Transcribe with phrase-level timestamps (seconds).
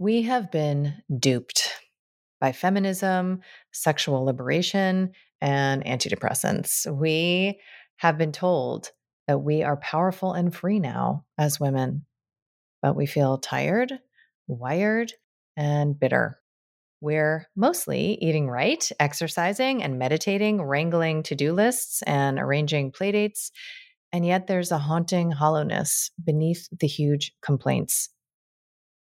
[0.00, 1.68] We have been duped
[2.40, 6.90] by feminism, sexual liberation, and antidepressants.
[6.90, 7.60] We
[7.98, 8.92] have been told
[9.28, 12.06] that we are powerful and free now as women,
[12.80, 13.92] but we feel tired,
[14.46, 15.12] wired,
[15.54, 16.40] and bitter.
[17.02, 23.50] We're mostly eating right, exercising and meditating, wrangling to do lists, and arranging playdates.
[24.14, 28.08] And yet there's a haunting hollowness beneath the huge complaints.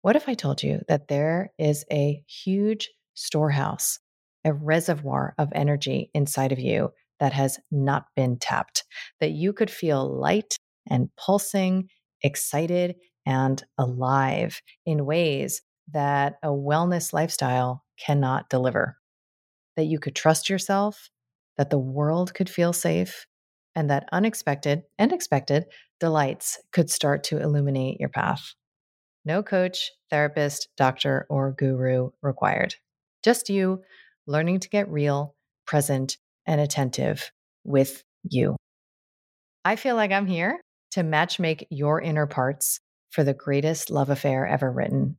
[0.07, 4.00] What if I told you that there is a huge storehouse,
[4.45, 8.85] a reservoir of energy inside of you that has not been tapped,
[9.19, 10.55] that you could feel light
[10.89, 11.89] and pulsing,
[12.21, 18.96] excited and alive in ways that a wellness lifestyle cannot deliver?
[19.75, 21.10] That you could trust yourself,
[21.57, 23.27] that the world could feel safe,
[23.75, 25.65] and that unexpected and expected
[25.99, 28.54] delights could start to illuminate your path.
[29.27, 32.75] No coach, therapist, doctor, or guru required.
[33.25, 33.81] Just you
[34.25, 36.15] learning to get real, present,
[36.45, 37.29] and attentive
[37.65, 38.55] with you.
[39.65, 42.79] I feel like I'm here to matchmake your inner parts
[43.09, 45.17] for the greatest love affair ever written.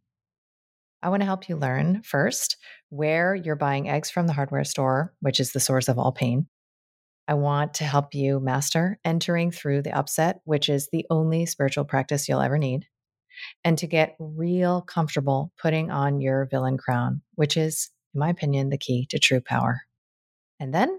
[1.03, 2.57] I want to help you learn first
[2.89, 6.47] where you're buying eggs from the hardware store, which is the source of all pain.
[7.29, 11.85] I want to help you master entering through the upset, which is the only spiritual
[11.85, 12.87] practice you'll ever need
[13.65, 18.71] and to get real comfortable putting on your villain crown, which is, in my opinion,
[18.71, 19.83] the key to true power.
[20.61, 20.99] And then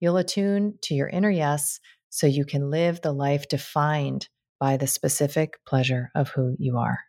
[0.00, 4.28] you'll attune to your inner yes so you can live the life defined
[4.58, 7.00] by the specific pleasure of who you are.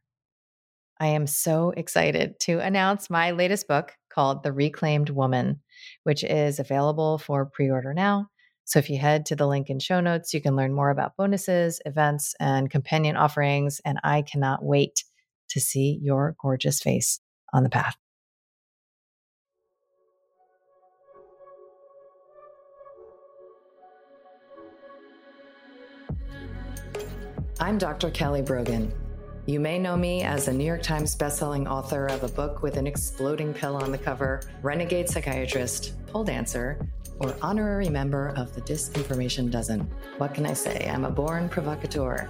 [1.00, 5.62] I am so excited to announce my latest book called The Reclaimed Woman,
[6.04, 8.30] which is available for pre order now
[8.68, 11.16] so if you head to the link in show notes, you can learn more about
[11.16, 13.80] bonuses, events, and companion offerings.
[13.86, 15.06] And I cannot wait
[15.52, 17.22] to see your gorgeous face
[17.54, 17.96] on the path.
[27.62, 28.12] I'm Dr.
[28.12, 28.94] Kelly Brogan.
[29.46, 32.76] You may know me as a New York Times bestselling author of a book with
[32.76, 36.86] an exploding pill on the cover, renegade psychiatrist, pole dancer,
[37.20, 39.82] or honorary member of the Disinformation Dozen.
[40.18, 40.90] What can I say?
[40.90, 42.30] I'm a born provocateur.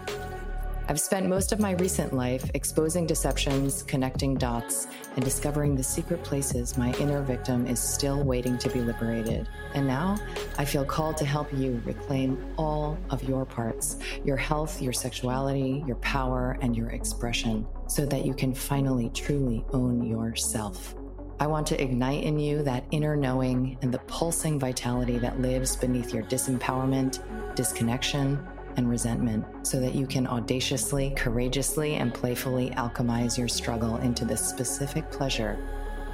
[0.90, 4.88] I've spent most of my recent life exposing deceptions, connecting dots,
[5.18, 9.50] and discovering the secret places my inner victim is still waiting to be liberated.
[9.74, 10.18] And now
[10.58, 15.84] I feel called to help you reclaim all of your parts your health, your sexuality,
[15.86, 20.96] your power, and your expression so that you can finally truly own yourself.
[21.40, 25.76] I want to ignite in you that inner knowing and the pulsing vitality that lives
[25.76, 28.44] beneath your disempowerment, disconnection,
[28.76, 34.36] and resentment so that you can audaciously, courageously, and playfully alchemize your struggle into the
[34.36, 35.60] specific pleasure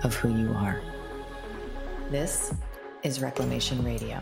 [0.04, 0.82] of who you are.
[2.12, 2.54] This
[3.04, 4.20] is Reclamation Radio,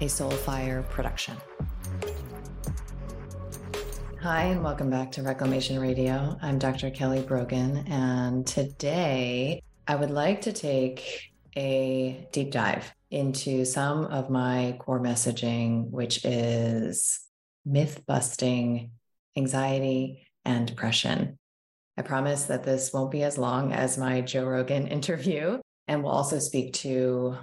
[0.00, 1.36] a Soulfire production.
[4.22, 6.38] Hi, and welcome back to Reclamation Radio.
[6.40, 6.90] I'm Dr.
[6.90, 14.30] Kelly Brogan, and today I would like to take a deep dive into some of
[14.30, 17.20] my core messaging, which is
[17.64, 18.90] myth busting,
[19.36, 21.38] anxiety, and depression.
[21.96, 26.12] I promise that this won't be as long as my Joe Rogan interview, and we'll
[26.12, 27.36] also speak to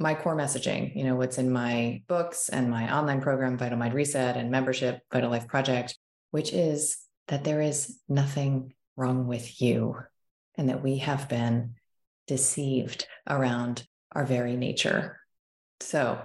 [0.00, 3.94] my core messaging, you know, what's in my books and my online program, Vital Mind
[3.94, 5.96] Reset, and membership, Vital Life Project,
[6.32, 6.98] which is
[7.28, 9.96] that there is nothing wrong with you
[10.56, 11.74] and that we have been
[12.26, 15.18] deceived around our very nature.
[15.80, 16.20] So,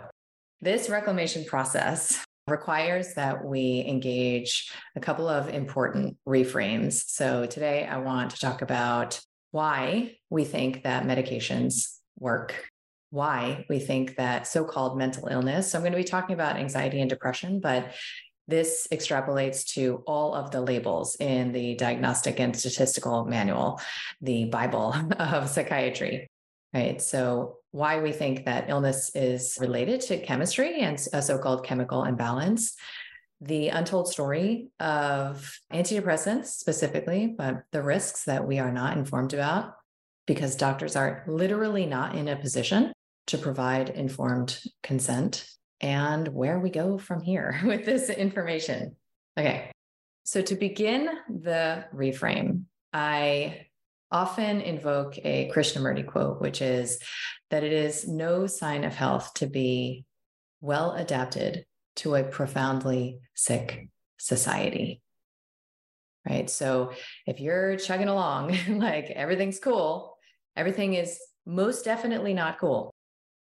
[0.61, 7.03] this reclamation process requires that we engage a couple of important reframes.
[7.07, 9.19] So, today I want to talk about
[9.51, 12.69] why we think that medications work,
[13.09, 15.71] why we think that so called mental illness.
[15.71, 17.91] So, I'm going to be talking about anxiety and depression, but
[18.47, 23.79] this extrapolates to all of the labels in the Diagnostic and Statistical Manual,
[24.22, 26.29] the Bible of psychiatry.
[26.73, 27.02] Right.
[27.02, 31.66] So, why we think that illness is related to chemistry and a uh, so called
[31.66, 32.76] chemical imbalance,
[33.40, 39.73] the untold story of antidepressants specifically, but the risks that we are not informed about
[40.28, 42.94] because doctors are literally not in a position
[43.28, 45.46] to provide informed consent
[45.81, 48.95] and where we go from here with this information.
[49.37, 49.72] Okay.
[50.23, 52.63] So, to begin the reframe,
[52.93, 53.66] I
[54.11, 56.99] often invoke a Krishnamurti quote, which is
[57.49, 60.05] that it is no sign of health to be
[60.59, 61.66] well adapted
[61.97, 65.01] to a profoundly sick society.
[66.29, 66.49] right?
[66.49, 66.91] So
[67.25, 70.17] if you're chugging along like everything's cool,
[70.55, 72.93] everything is most definitely not cool.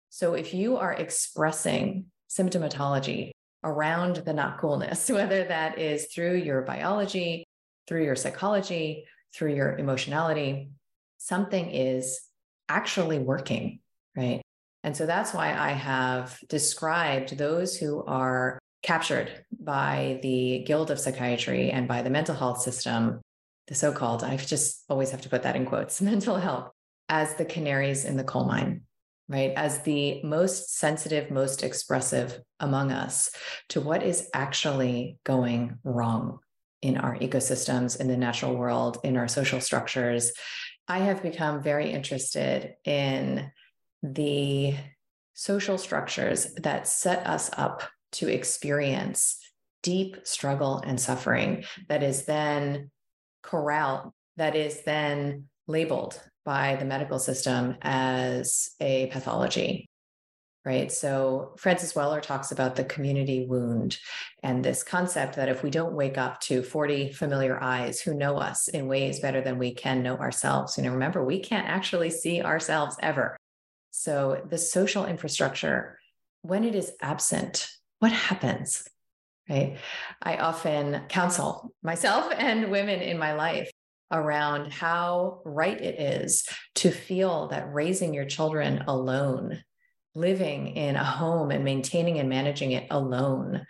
[0.10, 3.32] So if you are expressing symptomatology
[3.64, 7.46] around the not coolness, whether that is through your biology,
[7.88, 10.70] through your psychology, through your emotionality,
[11.18, 12.22] something is
[12.68, 13.80] actually working,
[14.16, 14.42] right?
[14.84, 19.30] And so that's why I have described those who are captured
[19.60, 23.20] by the guild of psychiatry and by the mental health system,
[23.68, 26.72] the so called, I just always have to put that in quotes, mental health,
[27.10, 28.84] as the canaries in the coal mine,
[29.30, 29.54] right?
[29.56, 33.30] As the most sensitive, most expressive among us
[33.70, 36.40] to what is actually going wrong
[36.82, 40.34] in our ecosystems, in the natural world, in our social structures.
[40.88, 43.52] I have become very interested in
[44.02, 44.76] the
[45.36, 47.84] social structures that set us up
[48.14, 49.38] to experience
[49.84, 52.90] deep struggle and suffering that is then
[53.44, 59.90] corralled, that is then labeled by the medical system as a pathology.
[60.66, 60.92] Right.
[60.92, 63.98] So Francis Weller talks about the community wound
[64.44, 68.38] and this concept that if we don't wake up to 40 familiar eyes who know
[68.38, 72.10] us in ways better than we can know ourselves, you know, remember, we can't actually
[72.10, 73.38] see ourselves ever.
[73.92, 75.98] So the social infrastructure,
[76.42, 77.70] when it is absent,
[78.00, 78.88] what happens?
[79.50, 79.78] Right.
[80.22, 83.72] I often counsel myself and women in my life
[84.12, 89.64] around how right it is to feel that raising your children alone,
[90.16, 93.66] living in a home and maintaining and managing it alone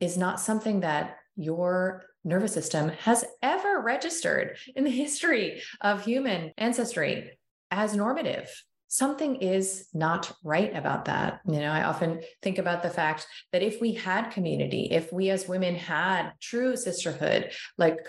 [0.00, 6.52] is not something that your nervous system has ever registered in the history of human
[6.56, 7.38] ancestry
[7.70, 8.50] as normative
[8.94, 11.40] something is not right about that.
[11.48, 15.30] You know, I often think about the fact that if we had community, if we
[15.30, 18.04] as women had true sisterhood, like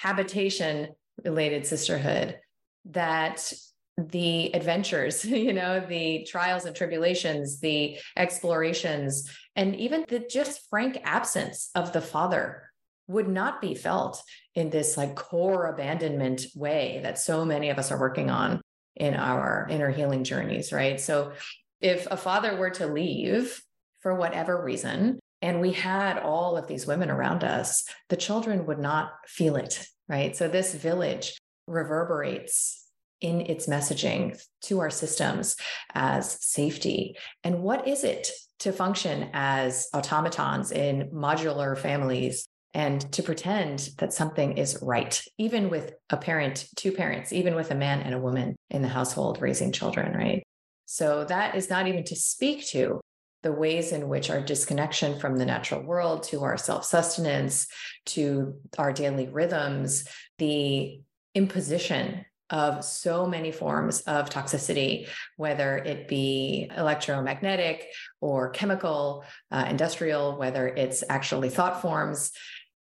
[0.00, 0.88] cohabitation
[1.24, 2.38] related sisterhood,
[2.86, 3.52] that
[3.98, 10.98] the adventures, you know, the trials and tribulations, the explorations, and even the just frank
[11.04, 12.70] absence of the father
[13.08, 14.20] would not be felt
[14.54, 18.60] in this like core abandonment way that so many of us are working on
[18.96, 21.00] in our inner healing journeys, right?
[21.00, 21.32] So
[21.80, 23.62] if a father were to leave
[24.00, 28.78] for whatever reason, and we had all of these women around us, the children would
[28.78, 30.34] not feel it, right?
[30.36, 32.84] So this village reverberates
[33.20, 35.56] in its messaging to our systems
[35.94, 37.16] as safety.
[37.44, 38.30] And what is it
[38.60, 45.70] to function as automatons in modular families and to pretend that something is right, even
[45.70, 49.40] with a parent, two parents, even with a man and a woman in the household
[49.40, 50.42] raising children, right?
[50.84, 53.00] So that is not even to speak to
[53.42, 57.68] the ways in which our disconnection from the natural world to our self sustenance,
[58.06, 61.00] to our daily rhythms, the
[61.34, 67.86] imposition of so many forms of toxicity, whether it be electromagnetic
[68.20, 72.30] or chemical, uh, industrial, whether it's actually thought forms,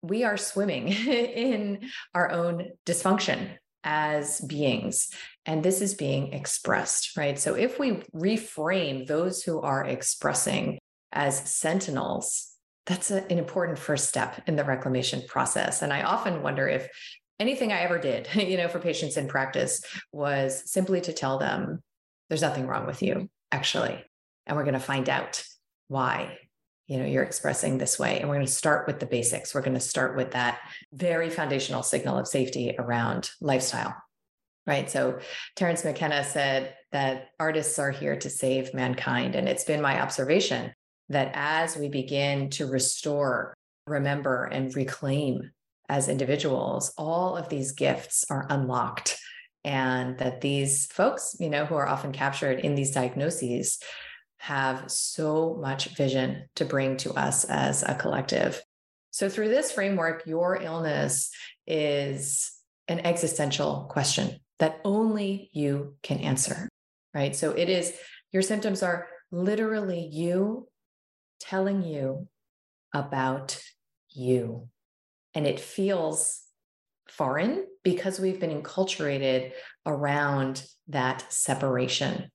[0.03, 3.49] we are swimming in our own dysfunction
[3.83, 5.11] as beings.
[5.49, 7.39] And this is being expressed, right?
[7.39, 10.79] So if we reframe those who are expressing
[11.11, 12.53] as sentinels,
[12.85, 15.81] that's a, an important first step in the reclamation process.
[15.81, 16.87] And I often wonder if
[17.41, 19.81] anything I ever did, you know, for patients in practice
[20.13, 21.83] was simply to tell them
[22.29, 24.05] there's nothing wrong with you, actually.
[24.47, 25.43] And we're going to find out
[25.89, 26.37] why
[26.89, 29.63] you know you're expressing this way and we're going to start with the basics we're
[29.63, 30.59] going to start with that
[30.93, 33.95] very foundational signal of safety around lifestyle
[34.69, 35.19] right so
[35.57, 40.73] terence mckenna said that artists are here to save mankind and it's been my observation
[41.09, 43.55] that as we begin to restore
[43.87, 45.51] remember and reclaim
[45.89, 49.19] as individuals all of these gifts are unlocked
[49.65, 53.81] and that these folks you know who are often captured in these diagnoses
[54.39, 58.63] have so much vision to bring to us as a collective.
[59.11, 61.31] So, through this framework, your illness
[61.67, 62.53] is
[62.87, 66.69] an existential question that only you can answer,
[67.15, 67.35] right?
[67.35, 67.93] So, it is
[68.33, 70.69] your symptoms are literally you
[71.41, 72.29] telling you
[72.95, 73.61] about
[74.11, 74.69] you.
[75.35, 76.43] And it feels
[77.09, 79.53] foreign because we've been enculturated
[79.87, 82.31] around that separation.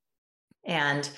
[0.65, 1.09] And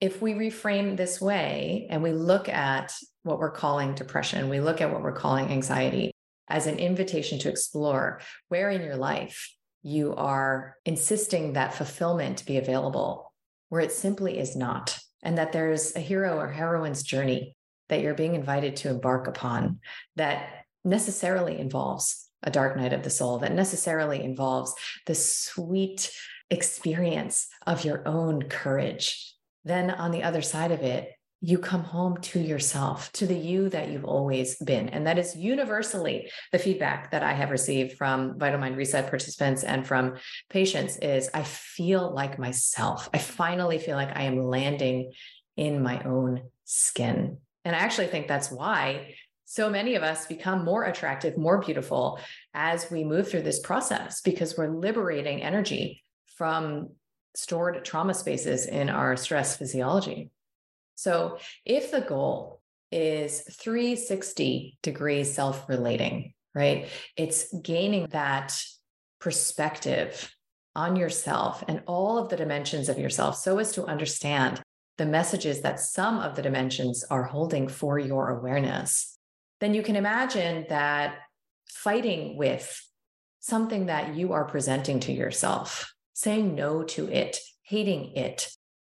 [0.00, 4.80] if we reframe this way and we look at what we're calling depression, we look
[4.80, 6.10] at what we're calling anxiety
[6.48, 12.56] as an invitation to explore where in your life you are insisting that fulfillment be
[12.56, 13.32] available,
[13.68, 17.54] where it simply is not, and that there's a hero or heroine's journey
[17.90, 19.78] that you're being invited to embark upon
[20.16, 20.48] that
[20.84, 24.74] necessarily involves a dark night of the soul, that necessarily involves
[25.06, 26.10] the sweet
[26.50, 29.34] experience of your own courage.
[29.64, 31.10] Then on the other side of it,
[31.40, 34.88] you come home to yourself, to the you that you've always been.
[34.88, 39.62] And that is universally the feedback that I have received from Vital Mind Reset participants
[39.62, 40.16] and from
[40.48, 43.10] patients is I feel like myself.
[43.12, 45.12] I finally feel like I am landing
[45.56, 47.38] in my own skin.
[47.64, 49.14] And I actually think that's why
[49.44, 52.18] so many of us become more attractive, more beautiful
[52.54, 56.02] as we move through this process because we're liberating energy
[56.36, 56.90] from
[57.36, 60.30] stored trauma spaces in our stress physiology.
[60.94, 62.60] So, if the goal
[62.90, 66.88] is 360 degrees self relating, right?
[67.16, 68.56] It's gaining that
[69.20, 70.32] perspective
[70.76, 74.60] on yourself and all of the dimensions of yourself so as to understand
[74.98, 79.18] the messages that some of the dimensions are holding for your awareness.
[79.60, 81.16] Then you can imagine that
[81.68, 82.80] fighting with
[83.40, 88.48] something that you are presenting to yourself, saying no to it, hating it,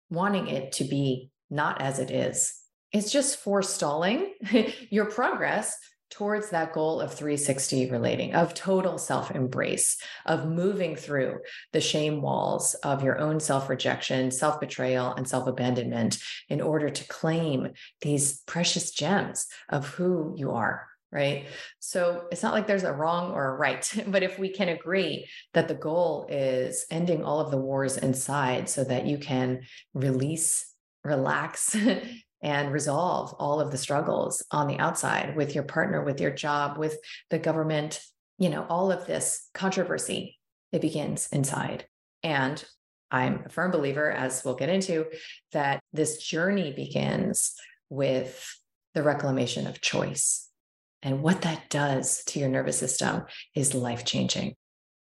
[0.10, 2.54] wanting it to be not as it is.
[2.92, 4.34] It's just forestalling
[4.90, 5.78] your progress
[6.14, 11.40] towards that goal of 360 relating, of total self embrace, of moving through
[11.72, 16.20] the shame walls of your own self rejection, self betrayal, and self abandonment
[16.50, 20.88] in order to claim these precious gems of who you are.
[21.12, 21.46] Right.
[21.80, 25.28] So it's not like there's a wrong or a right, but if we can agree
[25.54, 29.62] that the goal is ending all of the wars inside so that you can
[29.94, 30.73] release
[31.04, 31.76] relax
[32.42, 36.78] and resolve all of the struggles on the outside with your partner, with your job,
[36.78, 36.98] with
[37.30, 38.02] the government,
[38.38, 40.38] you know, all of this controversy,
[40.72, 41.86] it begins inside.
[42.22, 42.64] And
[43.12, 45.06] I'm a firm believer, as we'll get into,
[45.52, 47.54] that this journey begins
[47.90, 48.60] with
[48.94, 50.50] the reclamation of choice.
[51.02, 54.56] And what that does to your nervous system is life changing.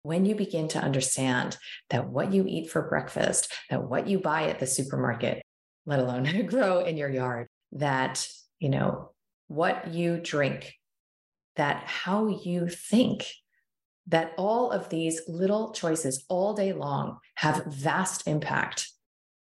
[0.03, 1.57] When you begin to understand
[1.89, 5.43] that what you eat for breakfast, that what you buy at the supermarket,
[5.85, 8.27] let alone grow in your yard, that,
[8.59, 9.11] you know,
[9.47, 10.73] what you drink,
[11.55, 13.27] that how you think,
[14.07, 18.89] that all of these little choices all day long have vast impact.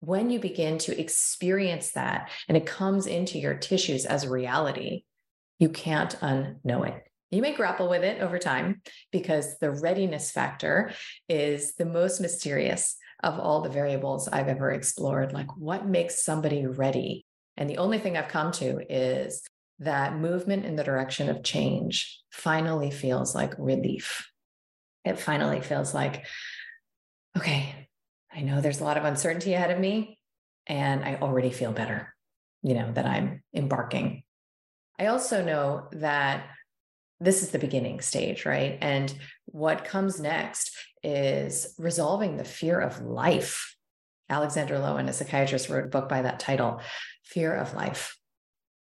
[0.00, 5.04] When you begin to experience that and it comes into your tissues as reality,
[5.58, 7.02] you can't unknow it.
[7.30, 8.80] You may grapple with it over time
[9.12, 10.92] because the readiness factor
[11.28, 15.32] is the most mysterious of all the variables I've ever explored.
[15.32, 17.26] Like, what makes somebody ready?
[17.56, 19.42] And the only thing I've come to is
[19.80, 24.28] that movement in the direction of change finally feels like relief.
[25.04, 26.26] It finally feels like,
[27.36, 27.88] okay,
[28.32, 30.18] I know there's a lot of uncertainty ahead of me,
[30.66, 32.14] and I already feel better,
[32.62, 34.22] you know, that I'm embarking.
[34.98, 36.44] I also know that
[37.20, 38.78] this is the beginning stage, right?
[38.80, 39.12] And
[39.46, 40.72] what comes next
[41.02, 43.76] is resolving the fear of life.
[44.28, 46.80] Alexander Lowen, a psychiatrist, wrote a book by that title,
[47.24, 48.16] Fear of Life.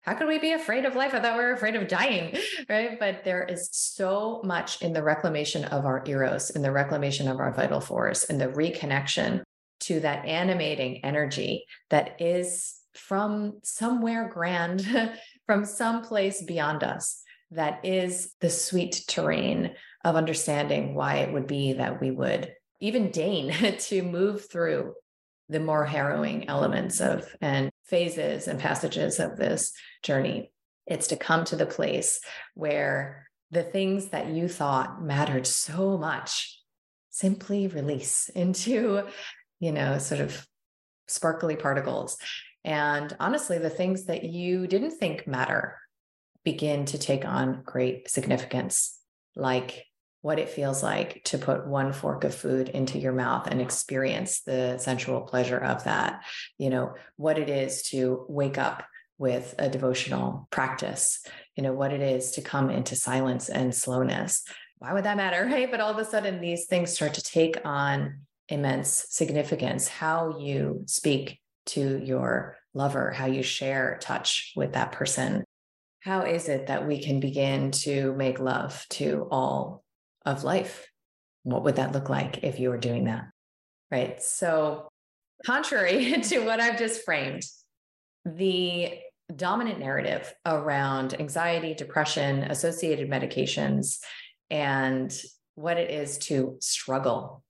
[0.02, 1.14] How could we be afraid of life?
[1.14, 2.36] I thought we were afraid of dying,
[2.68, 2.98] right?
[2.98, 7.38] But there is so much in the reclamation of our eros, in the reclamation of
[7.38, 9.42] our vital force, in the reconnection
[9.80, 14.86] to that animating energy that is from somewhere grand,
[15.46, 19.72] from some place beyond us that is the sweet terrain
[20.04, 24.94] of understanding why it would be that we would even deign to move through
[25.48, 30.52] the more harrowing elements of and phases and passages of this journey.
[30.86, 32.20] It's to come to the place
[32.54, 36.60] where the things that you thought mattered so much
[37.10, 39.04] simply release into,
[39.58, 40.46] you know, sort of
[41.06, 42.18] sparkly particles.
[42.64, 45.78] And honestly, the things that you didn't think matter
[46.44, 48.98] begin to take on great significance,
[49.34, 49.86] like
[50.28, 54.40] what it feels like to put one fork of food into your mouth and experience
[54.40, 56.22] the sensual pleasure of that.
[56.58, 58.84] You know, what it is to wake up
[59.16, 61.24] with a devotional practice,
[61.56, 64.44] you know, what it is to come into silence and slowness.
[64.76, 65.46] Why would that matter?
[65.50, 65.70] Right.
[65.70, 69.88] But all of a sudden, these things start to take on immense significance.
[69.88, 75.42] How you speak to your lover, how you share touch with that person,
[76.00, 79.84] how is it that we can begin to make love to all
[80.28, 80.86] of life?
[81.42, 83.26] What would that look like if you were doing that?
[83.90, 84.22] Right.
[84.22, 84.88] So,
[85.46, 87.42] contrary to what I've just framed,
[88.24, 88.98] the
[89.34, 93.98] dominant narrative around anxiety, depression, associated medications,
[94.50, 95.16] and
[95.54, 97.42] what it is to struggle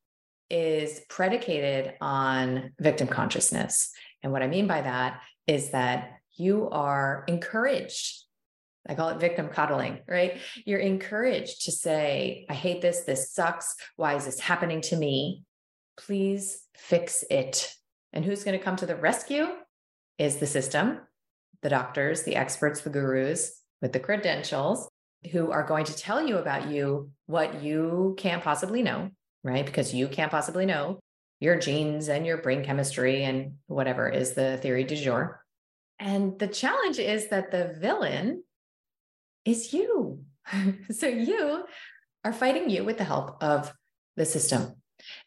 [0.49, 3.91] is predicated on victim consciousness.
[4.23, 8.18] And what I mean by that is that you are encouraged
[8.89, 10.39] I call it victim coddling, right?
[10.65, 13.01] You're encouraged to say, I hate this.
[13.01, 13.75] This sucks.
[13.95, 15.43] Why is this happening to me?
[15.95, 17.71] Please fix it.
[18.13, 19.47] And who's going to come to the rescue
[20.17, 21.01] is the system,
[21.61, 24.89] the doctors, the experts, the gurus with the credentials
[25.31, 29.11] who are going to tell you about you what you can't possibly know,
[29.43, 29.65] right?
[29.65, 30.99] Because you can't possibly know
[31.39, 35.43] your genes and your brain chemistry and whatever is the theory du jour.
[35.99, 38.43] And the challenge is that the villain
[39.45, 40.23] is you.
[40.91, 41.63] so you
[42.23, 43.71] are fighting you with the help of
[44.15, 44.75] the system.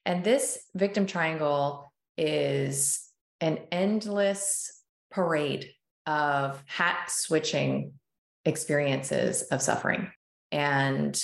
[0.05, 3.09] And this victim triangle is
[3.41, 5.71] an endless parade
[6.07, 7.93] of hat switching
[8.45, 10.11] experiences of suffering.
[10.51, 11.21] And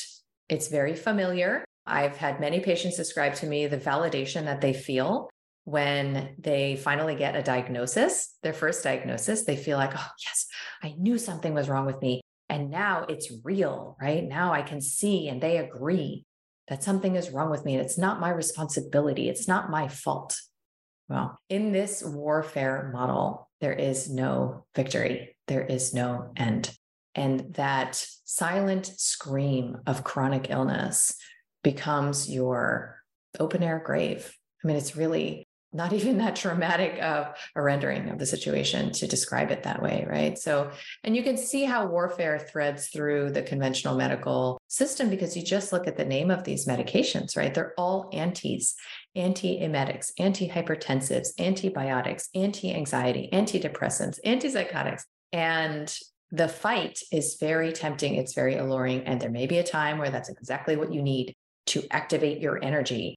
[0.49, 1.64] it's very familiar.
[1.87, 5.28] I've had many patients describe to me the validation that they feel
[5.64, 9.45] when they finally get a diagnosis, their first diagnosis.
[9.45, 10.47] They feel like, oh, yes,
[10.83, 12.23] I knew something was wrong with me.
[12.49, 14.25] And now it's real, right?
[14.25, 16.25] Now I can see and they agree
[16.69, 17.75] that something is wrong with me.
[17.75, 19.28] And it's not my responsibility.
[19.28, 20.37] It's not my fault.
[21.09, 26.75] Well, in this warfare model, there is no victory, there is no end.
[27.14, 31.17] And that silent scream of chronic illness
[31.64, 33.02] becomes your
[33.40, 34.33] open air grave.
[34.62, 39.07] I mean, it's really not even that traumatic of a rendering of the situation to
[39.07, 40.39] describe it that way, right?
[40.39, 40.71] So,
[41.05, 45.73] and you can see how warfare threads through the conventional medical system because you just
[45.73, 47.53] look at the name of these medications, right?
[47.53, 48.75] They're all antis,
[49.17, 55.03] antiemetics, antihypertensives, antibiotics, anti anxiety, antidepressants, antipsychotics.
[55.33, 55.95] And
[56.31, 58.15] the fight is very tempting.
[58.15, 59.05] It's very alluring.
[59.05, 61.35] And there may be a time where that's exactly what you need
[61.67, 63.15] to activate your energy.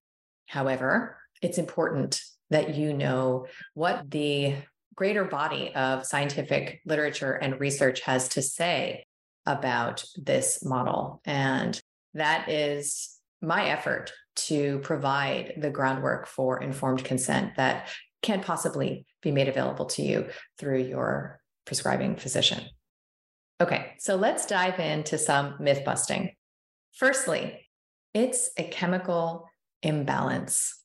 [0.48, 4.56] However, it's important that you know what the
[4.96, 9.06] greater body of scientific literature and research has to say
[9.46, 11.22] about this model.
[11.26, 11.82] And
[12.14, 17.90] that is my effort to provide the groundwork for informed consent that
[18.22, 20.28] can't possibly be made available to you
[20.60, 22.64] through your prescribing physician.
[23.60, 26.36] Okay, so let's dive into some myth busting.
[26.94, 27.68] Firstly,
[28.14, 29.48] it's a chemical
[29.82, 30.81] imbalance.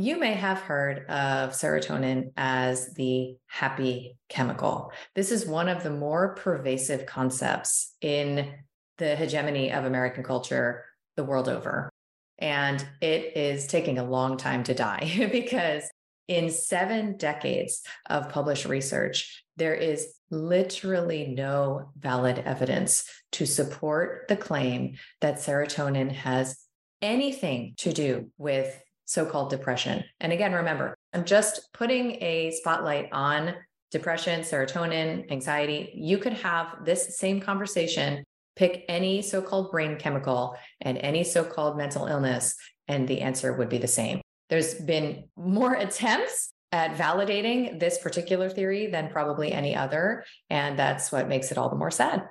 [0.00, 4.92] You may have heard of serotonin as the happy chemical.
[5.16, 8.54] This is one of the more pervasive concepts in
[8.98, 10.84] the hegemony of American culture
[11.16, 11.90] the world over.
[12.38, 15.82] And it is taking a long time to die because
[16.28, 24.36] in seven decades of published research, there is literally no valid evidence to support the
[24.36, 26.56] claim that serotonin has
[27.02, 30.04] anything to do with so called depression.
[30.20, 33.54] And again, remember, I'm just putting a spotlight on
[33.90, 35.90] depression, serotonin, anxiety.
[35.94, 38.22] You could have this same conversation,
[38.54, 42.54] pick any so called brain chemical and any so called mental illness,
[42.86, 44.20] and the answer would be the same.
[44.50, 50.22] There's been more attempts at validating this particular theory than probably any other.
[50.50, 52.28] And that's what makes it all the more sad.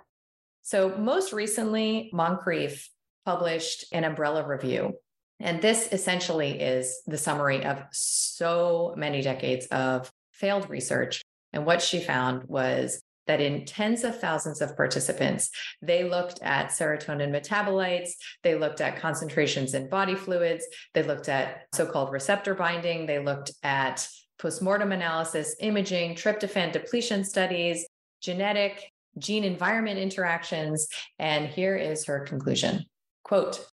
[0.61, 2.87] So, most recently, Moncrieff
[3.25, 4.93] published an umbrella review
[5.39, 11.21] and this essentially is the summary of so many decades of failed research.
[11.53, 15.49] And what she found was that in tens of thousands of participants,
[15.81, 21.67] they looked at serotonin metabolites, they looked at concentrations in body fluids, they looked at
[21.73, 24.07] so called receptor binding, they looked at
[24.39, 27.85] postmortem analysis, imaging, tryptophan depletion studies,
[28.21, 30.87] genetic, gene environment interactions.
[31.19, 32.85] And here is her conclusion
[33.23, 33.65] quote,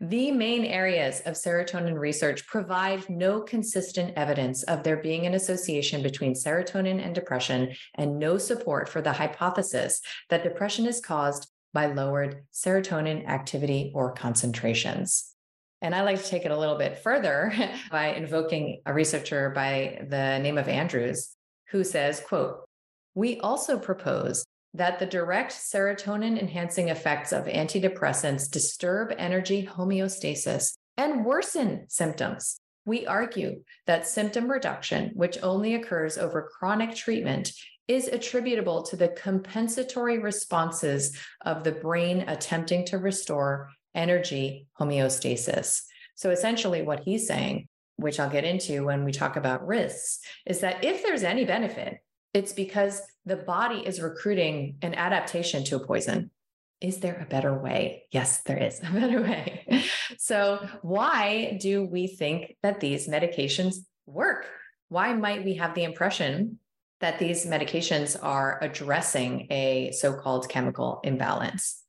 [0.00, 6.02] the main areas of serotonin research provide no consistent evidence of there being an association
[6.02, 11.86] between serotonin and depression, and no support for the hypothesis that depression is caused by
[11.86, 15.34] lowered serotonin activity or concentrations.
[15.82, 17.52] And I like to take it a little bit further
[17.90, 21.36] by invoking a researcher by the name of Andrews,
[21.68, 22.64] who says, quote,
[23.14, 31.24] we also propose that the direct serotonin enhancing effects of antidepressants disturb energy homeostasis and
[31.24, 32.60] worsen symptoms.
[32.84, 37.52] We argue that symptom reduction, which only occurs over chronic treatment,
[37.88, 45.82] is attributable to the compensatory responses of the brain attempting to restore energy homeostasis.
[46.14, 50.60] So essentially, what he's saying, which I'll get into when we talk about risks, is
[50.60, 51.98] that if there's any benefit,
[52.32, 56.32] it's because the body is recruiting an adaptation to a poison.
[56.80, 58.02] Is there a better way?
[58.10, 59.84] Yes, there is a better way.
[60.18, 64.46] so, why do we think that these medications work?
[64.88, 66.58] Why might we have the impression
[67.00, 71.82] that these medications are addressing a so called chemical imbalance.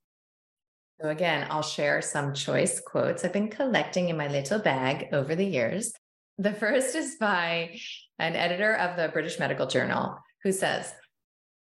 [1.02, 5.36] So, again, I'll share some choice quotes I've been collecting in my little bag over
[5.36, 5.92] the years.
[6.38, 7.80] The first is by
[8.20, 10.94] an editor of the British Medical Journal who says,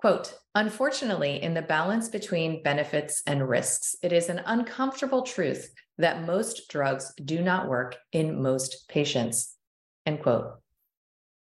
[0.04, 6.26] quote, unfortunately, in the balance between benefits and risks, it is an uncomfortable truth that
[6.26, 9.56] most drugs do not work in most patients,
[10.04, 10.60] end quote.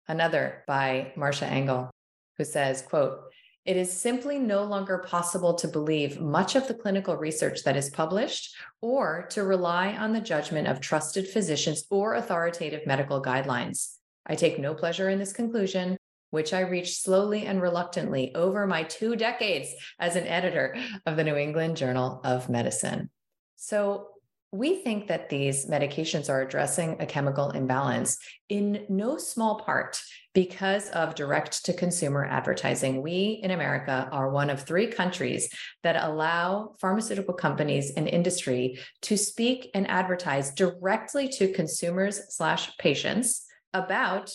[0.08, 1.91] Another by Marcia Angell,
[2.38, 3.19] who says, quote,
[3.65, 7.89] it is simply no longer possible to believe much of the clinical research that is
[7.89, 13.97] published or to rely on the judgment of trusted physicians or authoritative medical guidelines.
[14.26, 15.97] I take no pleasure in this conclusion,
[16.34, 19.69] which I reached slowly and reluctantly over my two decades
[20.00, 23.12] as an editor of the New England Journal of Medicine.
[23.56, 24.08] So,
[24.52, 28.19] we think that these medications are addressing a chemical imbalance
[28.50, 30.00] in no small part
[30.34, 33.02] because of direct to consumer advertising.
[33.02, 35.50] We in America are one of three countries
[35.82, 43.46] that allow pharmaceutical companies and industry to speak and advertise directly to consumers slash patients
[43.74, 44.32] about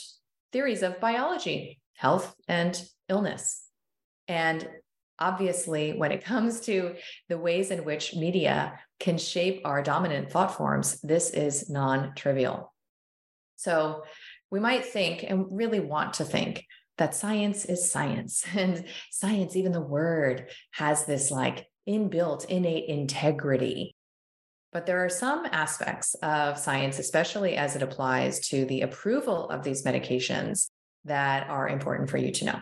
[0.52, 3.64] theories of biology, health, and illness.
[4.28, 4.66] And
[5.18, 6.94] obviously, when it comes to
[7.28, 12.72] the ways in which media can shape our dominant thought forms, this is non trivial.
[13.56, 14.04] So
[14.50, 16.64] we might think and really want to think
[16.98, 18.44] that science is science.
[18.54, 23.96] And science, even the word, has this like inbuilt innate integrity.
[24.70, 29.64] But there are some aspects of science, especially as it applies to the approval of
[29.64, 30.68] these medications,
[31.04, 32.60] that are important for you to know.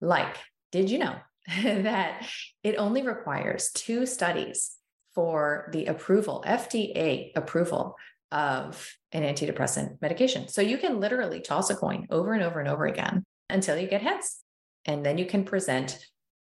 [0.00, 0.36] Like,
[0.72, 1.16] did you know
[1.62, 2.26] that
[2.62, 4.76] it only requires two studies
[5.14, 7.96] for the approval, FDA approval
[8.32, 10.48] of an antidepressant medication.
[10.48, 13.88] So you can literally toss a coin over and over and over again until you
[13.88, 14.40] get heads.
[14.84, 15.98] And then you can present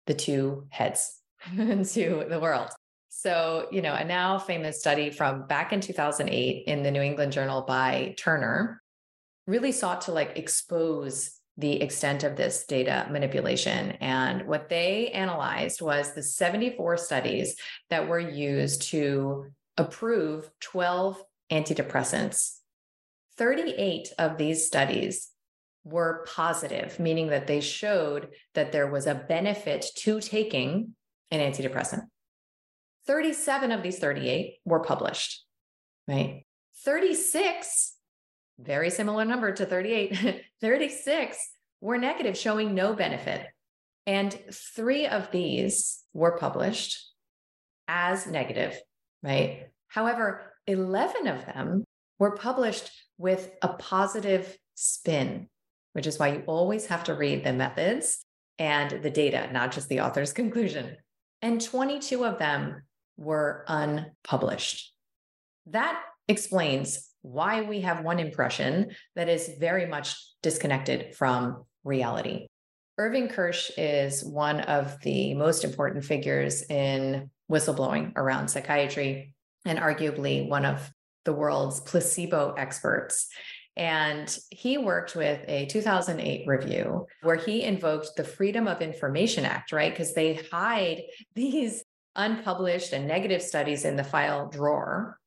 [0.08, 1.22] the two heads
[1.56, 2.70] to the world.
[3.10, 7.32] So, you know, a now famous study from back in 2008 in the New England
[7.32, 8.82] Journal by Turner
[9.48, 13.92] really sought to like expose the extent of this data manipulation.
[14.02, 17.56] And what they analyzed was the 74 studies
[17.90, 22.58] that were used to approve 12 antidepressants.
[23.38, 25.30] 38 of these studies
[25.84, 30.96] were positive, meaning that they showed that there was a benefit to taking
[31.32, 32.04] an antidepressant.
[33.08, 35.46] 37 of these 38 were published,
[36.08, 36.46] right?
[36.84, 37.95] 36
[38.60, 41.38] very similar number to 38, 36
[41.82, 43.46] were negative, showing no benefit.
[44.08, 47.12] And three of these were published
[47.88, 48.80] as negative,
[49.24, 49.68] right?
[49.88, 51.84] However, 11 of them
[52.20, 55.48] were published with a positive spin,
[55.94, 58.26] which is why you always have to read the methods
[58.58, 60.98] and the data, not just the author's conclusion.
[61.42, 62.84] And 22 of them
[63.18, 64.94] were unpublished.
[65.68, 72.46] That explains why we have one impression that is very much disconnected from reality.
[72.98, 79.34] Irving Kirsch is one of the most important figures in whistleblowing around psychiatry
[79.66, 80.90] and arguably one of
[81.26, 83.28] the world's placebo experts.
[83.76, 89.72] And he worked with a 2008 review where he invoked the Freedom of Information Act,
[89.72, 89.92] right?
[89.92, 91.02] Because they hide
[91.36, 91.84] these
[92.16, 95.20] unpublished and negative studies in the file drawer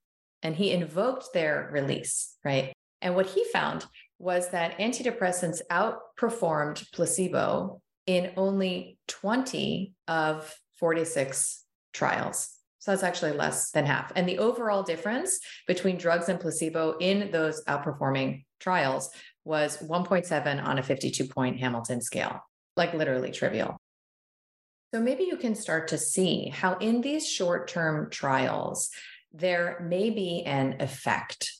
[0.42, 2.72] and he invoked their release, right?
[3.00, 3.86] And what he found
[4.18, 12.50] was that antidepressants outperformed placebo in only 20 of 46 trials.
[12.78, 14.12] So that's actually less than half.
[14.16, 19.10] And the overall difference between drugs and placebo in those outperforming trials
[19.44, 22.40] was 1.7 on a 52 point Hamilton scale,
[22.76, 23.76] like literally trivial.
[24.94, 28.90] So maybe you can start to see how in these short term trials,
[29.32, 31.52] there may be an effect.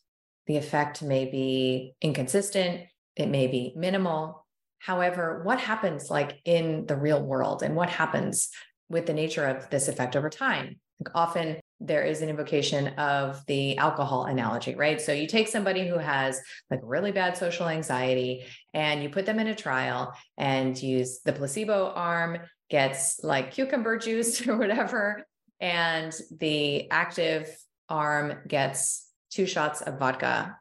[0.47, 4.47] The effect may be inconsistent, it may be minimal.
[4.79, 8.49] However, what happens like in the real world and what happens
[8.89, 10.77] with the nature of this effect over time?
[11.01, 15.01] Like often there is an invocation of the alcohol analogy, right?
[15.01, 19.39] So you take somebody who has like really bad social anxiety and you put them
[19.39, 25.25] in a trial and use the placebo arm gets like cucumber juice or whatever
[25.61, 27.57] and the active
[27.89, 30.57] arm gets two shots of vodka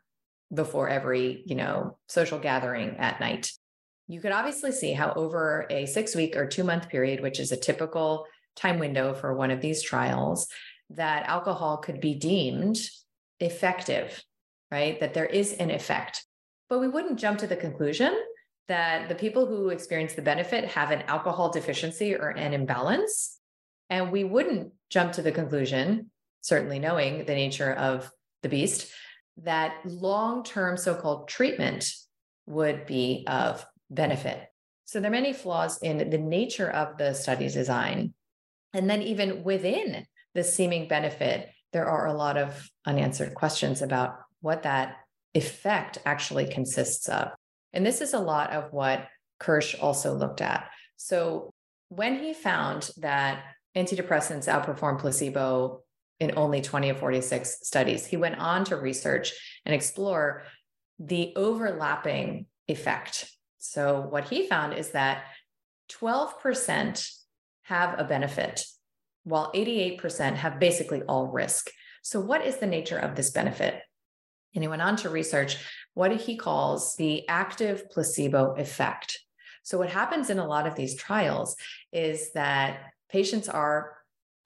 [0.53, 3.51] before every, you know, social gathering at night.
[4.07, 7.51] You could obviously see how over a 6 week or 2 month period, which is
[7.51, 10.47] a typical time window for one of these trials,
[10.91, 12.77] that alcohol could be deemed
[13.39, 14.23] effective,
[14.71, 14.99] right?
[14.99, 16.25] That there is an effect.
[16.69, 18.17] But we wouldn't jump to the conclusion
[18.67, 23.37] that the people who experience the benefit have an alcohol deficiency or an imbalance.
[23.89, 28.11] And we wouldn't jump to the conclusion, certainly knowing the nature of
[28.43, 28.91] the beast,
[29.43, 31.91] that long term so called treatment
[32.45, 34.41] would be of benefit.
[34.85, 38.13] So there are many flaws in the nature of the study design.
[38.73, 44.15] And then, even within the seeming benefit, there are a lot of unanswered questions about
[44.41, 44.97] what that
[45.33, 47.31] effect actually consists of.
[47.73, 49.07] And this is a lot of what
[49.39, 50.69] Kirsch also looked at.
[50.95, 51.53] So,
[51.89, 53.43] when he found that
[53.77, 55.83] antidepressants outperform placebo
[56.19, 58.05] in only 20 of 46 studies.
[58.05, 59.33] He went on to research
[59.65, 60.43] and explore
[60.99, 63.31] the overlapping effect.
[63.59, 65.25] So, what he found is that
[65.91, 67.11] 12%
[67.63, 68.63] have a benefit,
[69.23, 71.69] while 88% have basically all risk.
[72.01, 73.81] So, what is the nature of this benefit?
[74.55, 75.57] And he went on to research
[75.93, 79.19] what he calls the active placebo effect.
[79.63, 81.55] So, what happens in a lot of these trials
[81.91, 82.79] is that
[83.09, 83.97] patients are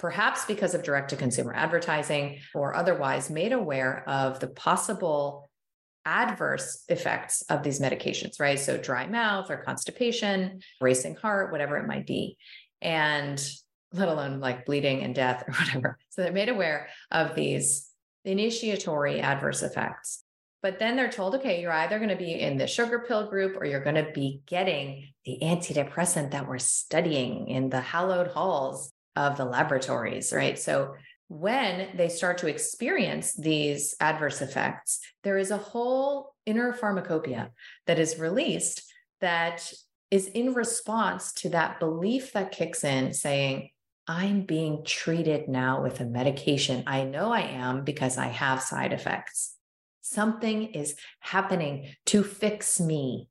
[0.02, 5.48] perhaps because of direct to consumer advertising or otherwise, made aware of the possible
[6.06, 8.60] adverse effects of these medications, right?
[8.60, 12.38] So, dry mouth or constipation, racing heart, whatever it might be.
[12.82, 13.40] And
[13.94, 16.00] let alone like bleeding and death or whatever.
[16.10, 17.88] So, they're made aware of these
[18.26, 20.21] initiatory adverse effects.
[20.62, 23.58] But then they're told, okay, you're either going to be in the sugar pill group
[23.58, 28.92] or you're going to be getting the antidepressant that we're studying in the hallowed halls
[29.16, 30.58] of the laboratories, right?
[30.60, 30.96] So
[31.28, 37.52] when they start to experience these adverse effects, there is a whole inner pharmacopoeia
[37.88, 38.84] that is released
[39.22, 39.72] that
[40.10, 43.70] is in response to that belief that kicks in saying,
[44.08, 46.84] I'm being treated now with a medication.
[46.86, 49.56] I know I am because I have side effects.
[50.02, 53.30] Something is happening to fix me.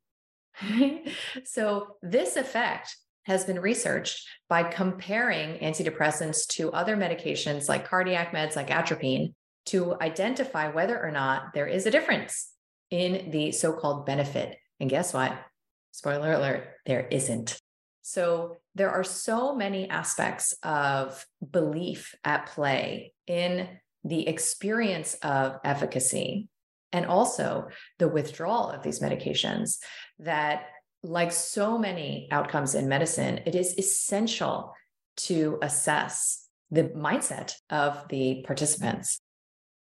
[1.45, 8.57] so, this effect has been researched by comparing antidepressants to other medications like cardiac meds
[8.57, 9.35] like atropine
[9.67, 12.51] to identify whether or not there is a difference
[12.91, 14.57] in the so called benefit.
[14.81, 15.39] And guess what?
[15.93, 17.61] Spoiler alert, there isn't.
[18.03, 23.69] So there are so many aspects of belief at play in
[24.03, 26.49] the experience of efficacy
[26.93, 29.79] and also the withdrawal of these medications
[30.19, 30.67] that
[31.03, 34.75] like so many outcomes in medicine, it is essential
[35.17, 39.21] to assess the mindset of the participants.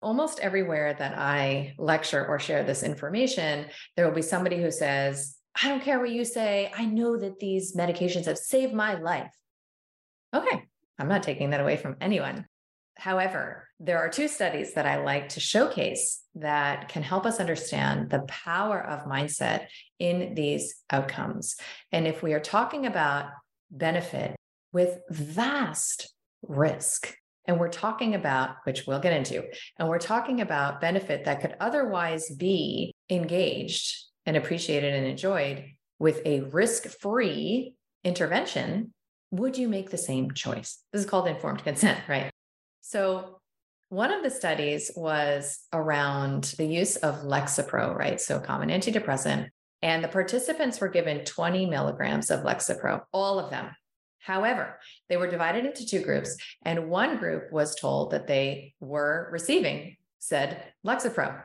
[0.01, 5.37] Almost everywhere that I lecture or share this information, there will be somebody who says,
[5.61, 6.73] I don't care what you say.
[6.77, 9.31] I know that these medications have saved my life.
[10.35, 10.65] Okay,
[10.99, 12.47] I'm not taking that away from anyone.
[13.03, 18.11] However, there are two studies that I like to showcase that can help us understand
[18.11, 19.67] the power of mindset
[19.99, 21.57] in these outcomes.
[21.91, 23.31] And if we are talking about
[23.73, 24.37] benefit
[24.73, 26.15] with vast
[26.47, 27.13] risk,
[27.45, 29.43] and we're talking about, which we'll get into,
[29.81, 35.65] and we're talking about benefit that could otherwise be engaged and appreciated and enjoyed
[35.99, 38.93] with a risk free intervention,
[39.33, 40.79] would you make the same choice?
[40.93, 42.32] This is called informed consent, right?
[42.83, 43.41] So,
[43.89, 48.21] one of the studies was around the use of Lexapro, right?
[48.21, 49.49] So, common antidepressant.
[49.81, 53.71] And the participants were given 20 milligrams of Lexapro, all of them.
[54.19, 59.29] However, they were divided into two groups, and one group was told that they were
[59.33, 61.43] receiving said Lexapro.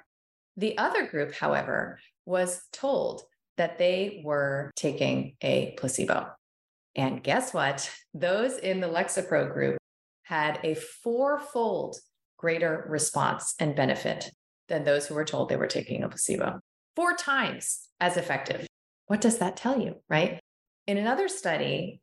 [0.56, 3.24] The other group, however, was told
[3.58, 6.30] that they were taking a placebo.
[6.96, 7.92] And guess what?
[8.14, 9.80] Those in the Lexapro group
[10.28, 11.98] had a fourfold
[12.38, 14.30] greater response and benefit
[14.68, 16.60] than those who were told they were taking a placebo.
[16.96, 18.68] Four times as effective.
[19.08, 20.40] What does that tell you, right?
[20.86, 22.02] In another study,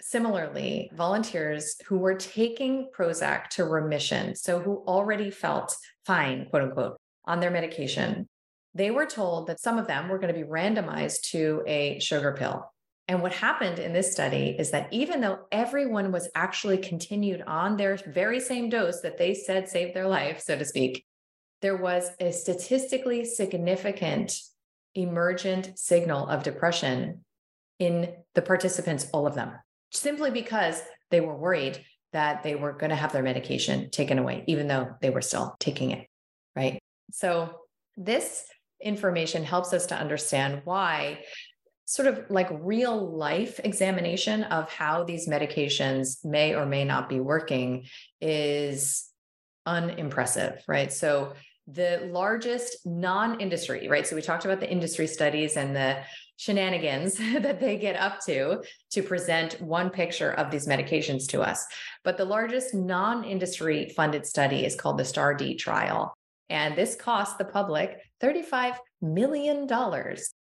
[0.00, 5.76] similarly, volunteers who were taking Prozac to remission, so who already felt
[6.06, 8.26] fine, quote unquote, on their medication,
[8.74, 12.32] they were told that some of them were going to be randomized to a sugar
[12.32, 12.70] pill.
[13.08, 17.76] And what happened in this study is that even though everyone was actually continued on
[17.76, 21.06] their very same dose that they said saved their life, so to speak,
[21.62, 24.38] there was a statistically significant
[24.94, 27.24] emergent signal of depression
[27.78, 29.52] in the participants, all of them,
[29.90, 34.44] simply because they were worried that they were going to have their medication taken away,
[34.46, 36.06] even though they were still taking it.
[36.56, 36.78] Right.
[37.10, 37.60] So,
[37.96, 38.44] this
[38.80, 41.20] information helps us to understand why
[41.88, 47.18] sort of like real life examination of how these medications may or may not be
[47.18, 47.86] working
[48.20, 49.08] is
[49.64, 50.92] unimpressive, right?
[50.92, 51.32] So
[51.66, 54.06] the largest non industry, right?
[54.06, 56.02] So we talked about the industry studies and the
[56.36, 61.64] shenanigans that they get up to to present one picture of these medications to us.
[62.04, 66.12] But the largest non industry funded study is called the STAR-D trial.
[66.50, 69.66] And this cost the public $35 million.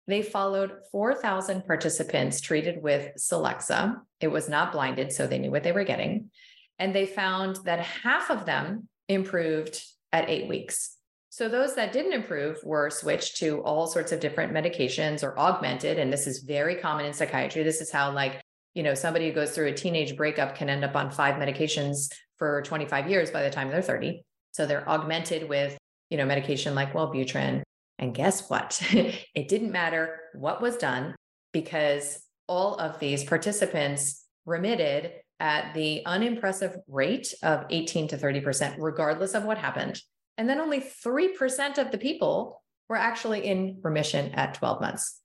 [0.10, 3.98] They followed 4,000 participants treated with Celexa.
[4.20, 6.32] It was not blinded, so they knew what they were getting.
[6.80, 10.98] And they found that half of them improved at eight weeks.
[11.30, 16.00] So those that didn't improve were switched to all sorts of different medications or augmented.
[16.00, 17.62] And this is very common in psychiatry.
[17.62, 18.42] This is how, like,
[18.74, 22.12] you know, somebody who goes through a teenage breakup can end up on five medications
[22.38, 24.24] for 25 years by the time they're 30.
[24.54, 25.78] So they're augmented with,
[26.10, 27.62] you know, medication like Wellbutrin.
[28.00, 28.82] And guess what?
[28.92, 31.16] it didn't matter what was done
[31.52, 39.34] because all of these participants remitted at the unimpressive rate of 18 to 30%, regardless
[39.34, 40.02] of what happened.
[40.38, 45.22] And then only 3% of the people were actually in remission at 12 months.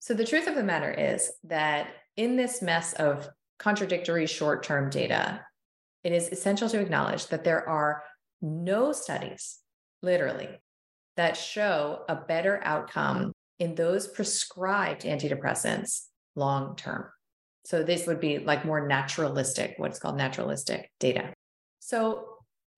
[0.00, 4.90] So the truth of the matter is that in this mess of contradictory short term
[4.90, 5.40] data,
[6.04, 8.02] it is essential to acknowledge that there are
[8.40, 9.58] no studies,
[10.02, 10.48] literally,
[11.18, 17.06] that show a better outcome in those prescribed antidepressants long term.
[17.64, 21.34] So this would be like more naturalistic, what's called naturalistic data.
[21.80, 22.24] So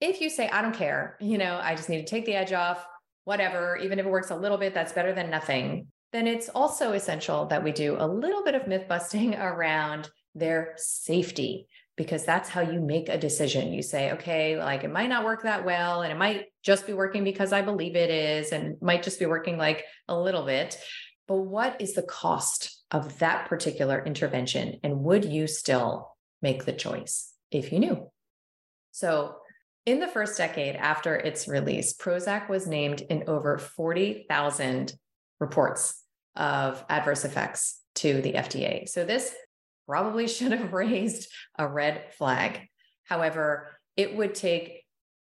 [0.00, 2.52] if you say, I don't care, you know, I just need to take the edge
[2.52, 2.84] off,
[3.24, 6.92] whatever, even if it works a little bit, that's better than nothing, then it's also
[6.92, 11.66] essential that we do a little bit of myth busting around their safety
[12.00, 13.74] because that's how you make a decision.
[13.74, 16.94] You say, okay, like it might not work that well, and it might just be
[16.94, 20.78] working because I believe it is, and might just be working like a little bit.
[21.28, 24.80] But what is the cost of that particular intervention?
[24.82, 28.10] And would you still make the choice if you knew?
[28.92, 29.36] So,
[29.84, 34.94] in the first decade after its release, Prozac was named in over 40,000
[35.38, 36.02] reports
[36.34, 38.88] of adverse effects to the FDA.
[38.88, 39.34] So, this
[39.90, 42.60] probably should have raised a red flag.
[43.04, 44.84] However, it would take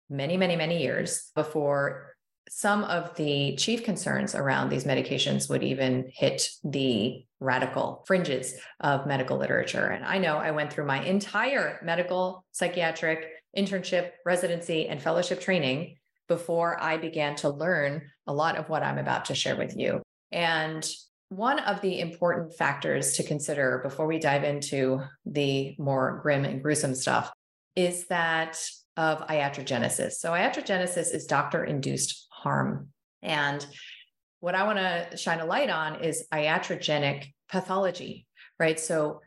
[0.08, 2.14] many, many, many years before
[2.48, 9.06] some of the chief concerns around these medications would even hit the radical fringes of
[9.06, 9.86] medical literature.
[9.86, 15.96] And I know I went through my entire medical, psychiatric internship, residency, and fellowship training
[16.28, 20.02] before I began to learn a lot of what I'm about to share with you.
[20.32, 20.86] And
[21.36, 26.62] one of the important factors to consider before we dive into the more grim and
[26.62, 27.32] gruesome stuff
[27.74, 28.58] is that
[28.96, 30.12] of iatrogenesis.
[30.12, 32.88] So, iatrogenesis is doctor induced harm.
[33.22, 33.66] And
[34.40, 38.26] what I want to shine a light on is iatrogenic pathology,
[38.60, 38.78] right?
[38.78, 39.20] So,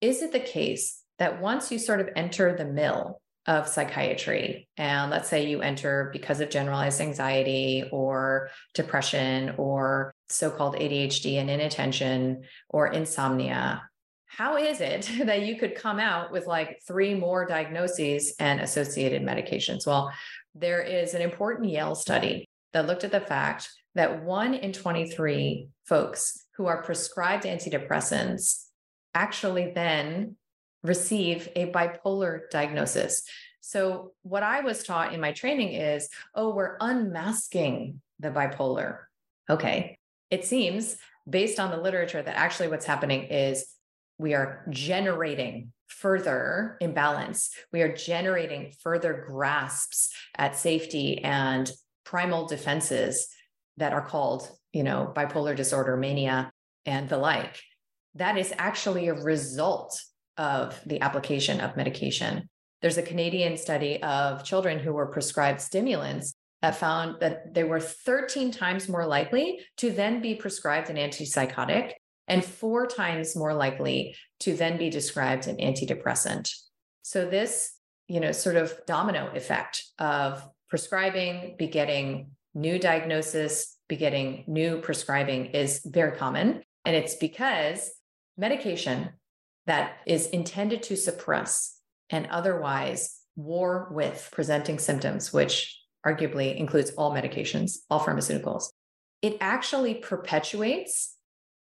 [0.00, 5.10] is it the case that once you sort of enter the mill of psychiatry, and
[5.10, 11.50] let's say you enter because of generalized anxiety or depression or so called ADHD and
[11.50, 13.82] inattention or insomnia,
[14.26, 19.22] how is it that you could come out with like three more diagnoses and associated
[19.22, 19.86] medications?
[19.86, 20.12] Well,
[20.54, 25.68] there is an important Yale study that looked at the fact that one in 23
[25.84, 28.64] folks who are prescribed antidepressants
[29.14, 30.36] actually then
[30.82, 33.22] receive a bipolar diagnosis.
[33.60, 38.98] So, what I was taught in my training is oh, we're unmasking the bipolar.
[39.48, 39.98] Okay.
[40.32, 40.96] It seems
[41.28, 43.66] based on the literature that actually what's happening is
[44.16, 47.50] we are generating further imbalance.
[47.70, 51.70] We are generating further grasps at safety and
[52.04, 53.28] primal defenses
[53.76, 56.50] that are called, you know, bipolar disorder, mania,
[56.86, 57.60] and the like.
[58.14, 60.00] That is actually a result
[60.38, 62.48] of the application of medication.
[62.80, 67.80] There's a Canadian study of children who were prescribed stimulants that found that they were
[67.80, 71.92] 13 times more likely to then be prescribed an antipsychotic
[72.28, 76.50] and four times more likely to then be described an antidepressant.
[77.02, 77.72] So this,
[78.06, 85.82] you know, sort of domino effect of prescribing, begetting new diagnosis, begetting new prescribing is
[85.84, 86.62] very common.
[86.84, 87.90] And it's because
[88.38, 89.10] medication
[89.66, 97.12] that is intended to suppress and otherwise war with presenting symptoms, which arguably includes all
[97.12, 98.64] medications, all pharmaceuticals,
[99.20, 101.16] it actually perpetuates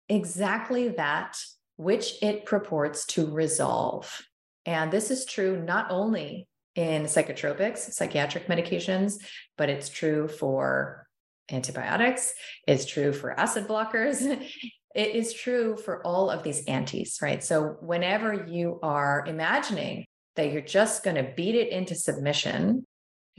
[0.10, 1.38] exactly that
[1.78, 4.22] which it purports to resolve.
[4.66, 9.16] And this is true not only in psychotropics, psychiatric medications,
[9.58, 11.08] but it's true for
[11.52, 12.34] antibiotics,
[12.68, 14.22] it's true for acid blockers.
[14.94, 17.42] It is true for all of these antis, right?
[17.42, 20.04] So, whenever you are imagining
[20.36, 22.86] that you're just going to beat it into submission,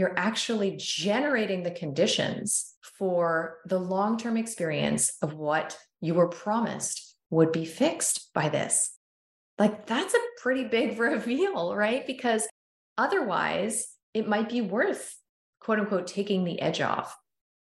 [0.03, 7.15] you're actually generating the conditions for the long term experience of what you were promised
[7.31, 8.99] would be fixed by this.
[9.61, 12.05] Like, that's a pretty big reveal, right?
[12.05, 12.49] Because
[12.99, 15.17] otherwise, it might be worth,
[15.61, 17.17] quote unquote, taking the edge off,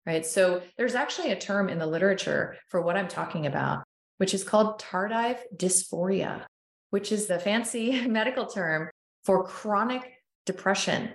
[0.07, 0.25] right?
[0.25, 3.83] So, there's actually a term in the literature for what I'm talking about,
[4.17, 6.41] which is called tardive dysphoria,
[6.89, 8.89] which is the fancy medical term
[9.25, 10.11] for chronic
[10.47, 11.11] depression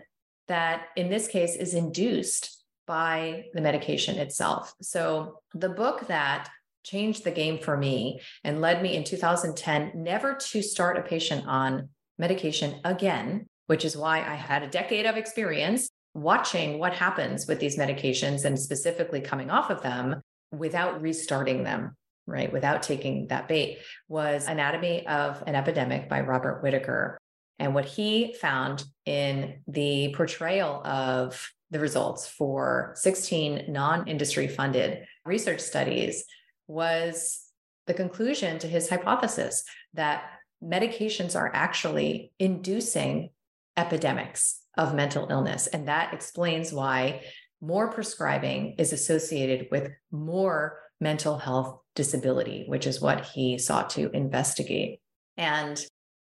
[0.48, 4.74] that in this case is induced by the medication itself.
[4.80, 6.48] So the book that
[6.84, 11.46] changed the game for me and led me in 2010 never to start a patient
[11.46, 11.88] on
[12.18, 17.58] medication again, which is why I had a decade of experience watching what happens with
[17.58, 20.22] these medications and specifically coming off of them
[20.52, 21.94] without restarting them
[22.26, 23.78] right without taking that bait
[24.08, 27.18] was anatomy of an epidemic by robert whitaker
[27.58, 35.04] and what he found in the portrayal of the results for 16 non industry funded
[35.24, 36.24] research studies
[36.68, 37.40] was
[37.86, 40.24] the conclusion to his hypothesis that
[40.62, 43.30] medications are actually inducing
[43.76, 45.66] epidemics of mental illness.
[45.66, 47.22] And that explains why
[47.60, 54.10] more prescribing is associated with more mental health disability, which is what he sought to
[54.10, 55.00] investigate.
[55.36, 55.84] And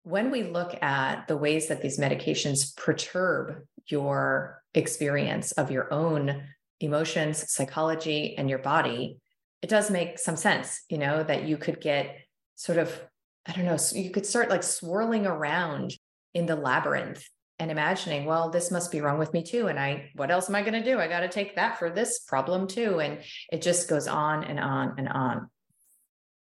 [0.04, 6.44] when we look at the ways that these medications perturb your experience of your own
[6.80, 9.18] emotions, psychology, and your body,
[9.62, 12.16] it does make some sense, you know, that you could get
[12.56, 12.98] sort of,
[13.46, 15.94] I don't know, you could start like swirling around
[16.34, 17.26] in the labyrinth
[17.58, 19.68] and imagining, well, this must be wrong with me too.
[19.68, 20.98] And I, what else am I going to do?
[20.98, 23.00] I got to take that for this problem too.
[23.02, 23.20] And
[23.52, 25.50] it just goes on and on and on.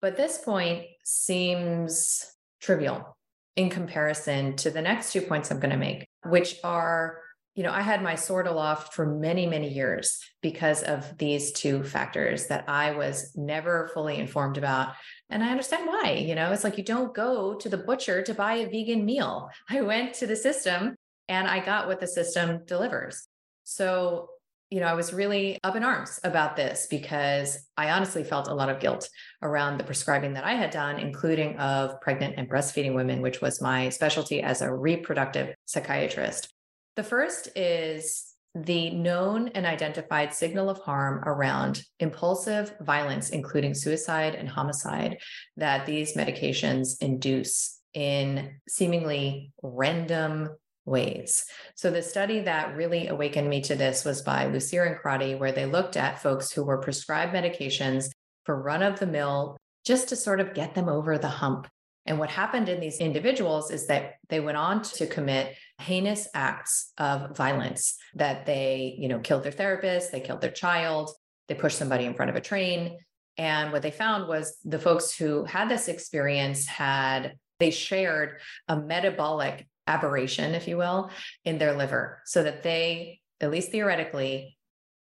[0.02, 2.30] But this point seems
[2.60, 3.16] trivial
[3.58, 7.18] in comparison to the next two points I'm going to make, which are,
[7.56, 11.82] you know, I had my sword aloft for many, many years because of these two
[11.82, 14.92] factors that I was never fully informed about.
[15.28, 18.32] And I understand why, you know, it's like you don't go to the butcher to
[18.32, 19.50] buy a vegan meal.
[19.68, 20.94] I went to the system
[21.28, 23.26] and I got what the system delivers.
[23.64, 24.28] So
[24.70, 28.54] you know, I was really up in arms about this because I honestly felt a
[28.54, 29.08] lot of guilt
[29.42, 33.62] around the prescribing that I had done, including of pregnant and breastfeeding women, which was
[33.62, 36.52] my specialty as a reproductive psychiatrist.
[36.96, 44.34] The first is the known and identified signal of harm around impulsive violence, including suicide
[44.34, 45.18] and homicide,
[45.56, 50.50] that these medications induce in seemingly random
[50.88, 51.44] ways.
[51.74, 55.52] So the study that really awakened me to this was by Lucire and Crotty, where
[55.52, 58.10] they looked at folks who were prescribed medications
[58.44, 61.68] for run of the mill just to sort of get them over the hump.
[62.06, 66.92] And what happened in these individuals is that they went on to commit heinous acts
[66.96, 71.10] of violence that they, you know, killed their therapist, they killed their child,
[71.48, 72.96] they pushed somebody in front of a train.
[73.36, 78.80] And what they found was the folks who had this experience had they shared a
[78.80, 81.10] metabolic aberration, if you will,
[81.44, 84.56] in their liver so that they, at least theoretically,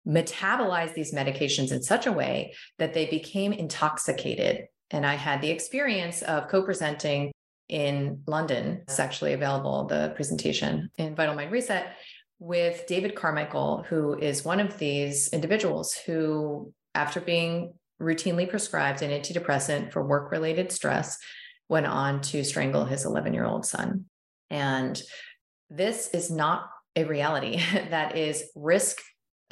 [0.07, 4.67] metabolize these medications in such a way that they became intoxicated.
[4.91, 7.33] And I had the experience of co presenting
[7.69, 8.83] in London.
[8.83, 11.87] It's actually available, the presentation in Vital Mind Reset,
[12.39, 19.11] with David Carmichael, who is one of these individuals who, after being routinely prescribed an
[19.11, 21.19] antidepressant for work related stress,
[21.69, 24.05] went on to strangle his 11 year old son.
[24.51, 25.01] And
[25.71, 27.57] this is not a reality
[27.91, 28.99] that is risk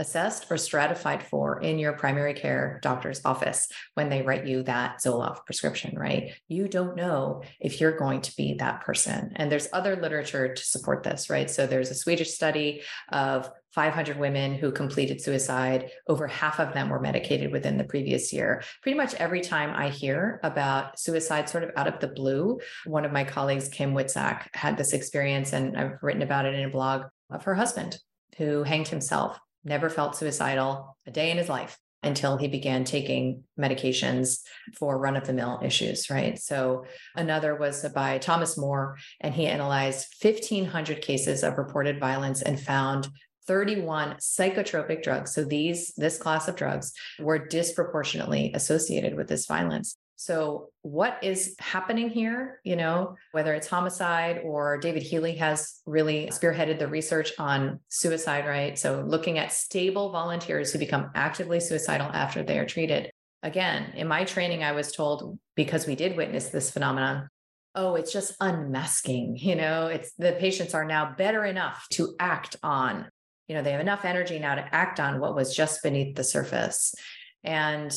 [0.02, 4.98] assessed or stratified for in your primary care doctor's office when they write you that
[5.00, 6.32] Zoloft prescription, right?
[6.48, 9.32] You don't know if you're going to be that person.
[9.36, 11.48] And there's other literature to support this, right?
[11.48, 15.90] So there's a Swedish study of 500 women who completed suicide.
[16.08, 18.62] Over half of them were medicated within the previous year.
[18.82, 23.04] Pretty much every time I hear about suicide, sort of out of the blue, one
[23.04, 26.70] of my colleagues, Kim Witczak, had this experience, and I've written about it in a
[26.70, 27.98] blog of her husband
[28.36, 33.44] who hanged himself, never felt suicidal a day in his life until he began taking
[33.58, 34.40] medications
[34.76, 36.38] for run of the mill issues, right?
[36.38, 36.84] So
[37.14, 43.08] another was by Thomas Moore, and he analyzed 1,500 cases of reported violence and found
[43.46, 45.34] 31 psychotropic drugs.
[45.34, 49.96] So these, this class of drugs were disproportionately associated with this violence.
[50.22, 56.28] So what is happening here, you know, whether it's homicide or David Healy has really
[56.28, 58.78] spearheaded the research on suicide, right?
[58.78, 63.10] So looking at stable volunteers who become actively suicidal after they are treated.
[63.42, 67.28] Again, in my training, I was told because we did witness this phenomenon,
[67.74, 72.54] oh, it's just unmasking, you know, it's the patients are now better enough to act
[72.62, 73.08] on
[73.48, 76.24] you know, they have enough energy now to act on what was just beneath the
[76.24, 76.94] surface.
[77.42, 77.92] And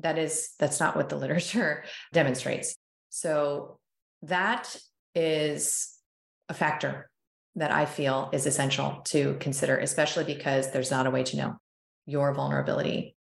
[0.00, 2.74] that is, that's not what the literature demonstrates.
[3.10, 3.78] So
[4.22, 4.76] that
[5.14, 5.96] is
[6.48, 7.10] a factor
[7.56, 11.56] that I feel is essential to consider, especially because there's not a way to know
[12.06, 13.16] your vulnerability.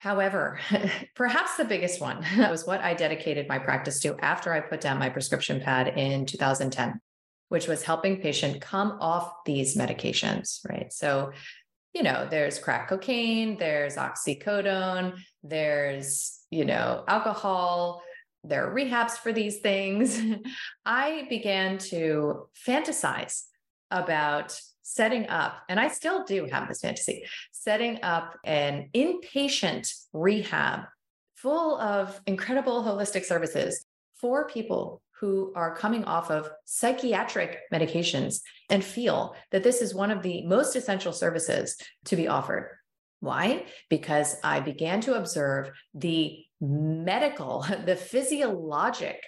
[0.00, 0.60] However,
[1.14, 4.98] perhaps the biggest one was what I dedicated my practice to after I put down
[4.98, 7.00] my prescription pad in 2010,
[7.48, 10.92] which was helping patient come off these medications, right?
[10.92, 11.32] So,
[11.98, 18.00] you know, there's crack cocaine, there's oxycodone, there's, you know, alcohol,
[18.44, 20.22] there are rehabs for these things.
[20.86, 23.46] I began to fantasize
[23.90, 30.82] about setting up, and I still do have this fantasy, setting up an inpatient rehab
[31.34, 33.84] full of incredible holistic services
[34.20, 38.40] for people who are coming off of psychiatric medications
[38.70, 42.70] and feel that this is one of the most essential services to be offered.
[43.20, 43.64] Why?
[43.90, 49.22] Because I began to observe the medical, the physiologic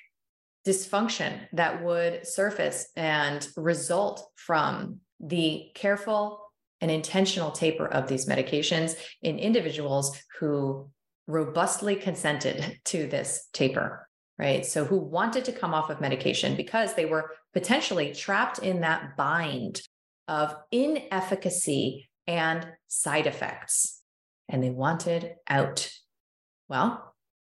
[0.66, 6.40] dysfunction that would surface and result from the careful
[6.80, 10.88] and intentional taper of these medications in individuals who
[11.26, 14.08] robustly consented to this taper,
[14.40, 14.64] right?
[14.64, 19.16] So, who wanted to come off of medication because they were potentially trapped in that
[19.16, 19.82] bind
[20.26, 24.00] of inefficacy and side effects,
[24.48, 25.90] and they wanted out.
[26.68, 27.14] Well,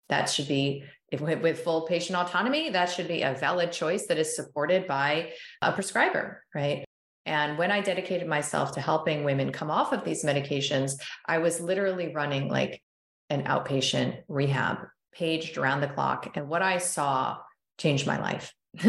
[0.09, 4.17] that should be if with full patient autonomy that should be a valid choice that
[4.17, 5.31] is supported by
[5.61, 6.83] a prescriber right
[7.27, 10.93] and when i dedicated myself to helping women come off of these medications
[11.27, 12.81] i was literally running like
[13.29, 14.79] an outpatient rehab
[15.15, 17.37] paged around the clock and what i saw
[17.77, 18.53] changed my life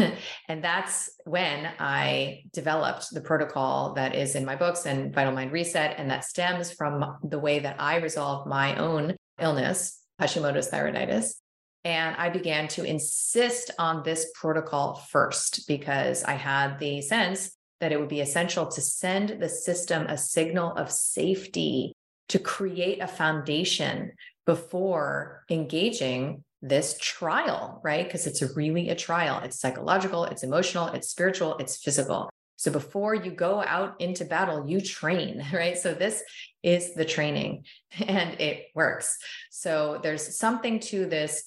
[0.47, 5.51] and that's when I developed the protocol that is in my books and Vital Mind
[5.51, 5.99] Reset.
[5.99, 11.35] And that stems from the way that I resolved my own illness Hashimoto's thyroiditis.
[11.83, 17.91] And I began to insist on this protocol first because I had the sense that
[17.91, 21.93] it would be essential to send the system a signal of safety
[22.29, 24.13] to create a foundation
[24.45, 28.05] before engaging this trial, right?
[28.05, 29.41] Because it's really a trial.
[29.43, 32.29] It's psychological, it's emotional, it's spiritual, it's physical.
[32.57, 35.77] So before you go out into battle, you train, right?
[35.77, 36.23] So this
[36.63, 37.65] is the training
[38.07, 39.17] and it works.
[39.51, 41.43] So there's something to this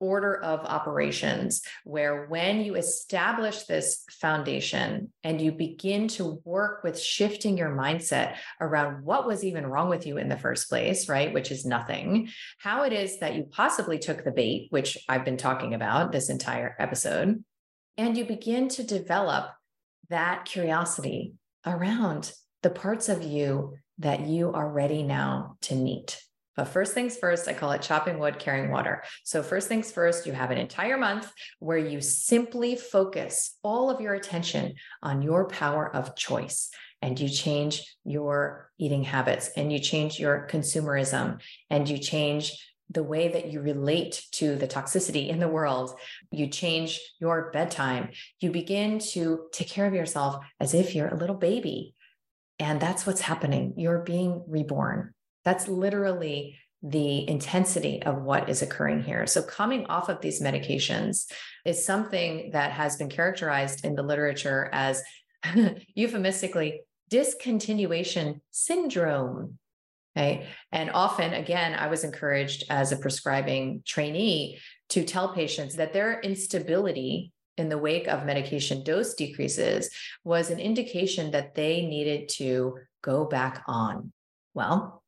[0.00, 7.00] order of operations where when you establish this foundation and you begin to work with
[7.00, 11.32] shifting your mindset around what was even wrong with you in the first place, right?
[11.32, 12.28] Which is nothing,
[12.58, 16.28] how it is that you possibly took the bait, which I've been talking about this
[16.28, 17.44] entire episode,
[17.96, 19.50] and you begin to develop
[20.10, 21.34] that curiosity
[21.66, 22.32] around
[22.62, 26.20] the parts of you that you are ready now to meet.
[26.56, 29.02] But first things first, I call it chopping wood, carrying water.
[29.24, 34.00] So, first things first, you have an entire month where you simply focus all of
[34.00, 36.70] your attention on your power of choice
[37.02, 41.40] and you change your eating habits and you change your consumerism
[41.70, 42.52] and you change
[42.90, 45.98] the way that you relate to the toxicity in the world.
[46.30, 48.10] You change your bedtime.
[48.40, 51.94] You begin to take care of yourself as if you're a little baby.
[52.58, 53.74] And that's what's happening.
[53.76, 55.13] You're being reborn.
[55.44, 59.26] That's literally the intensity of what is occurring here.
[59.26, 61.30] So, coming off of these medications
[61.64, 65.02] is something that has been characterized in the literature as
[65.94, 69.58] euphemistically discontinuation syndrome.
[70.16, 70.46] Okay.
[70.70, 74.58] And often, again, I was encouraged as a prescribing trainee
[74.90, 79.90] to tell patients that their instability in the wake of medication dose decreases
[80.22, 84.12] was an indication that they needed to go back on.
[84.54, 85.03] Well,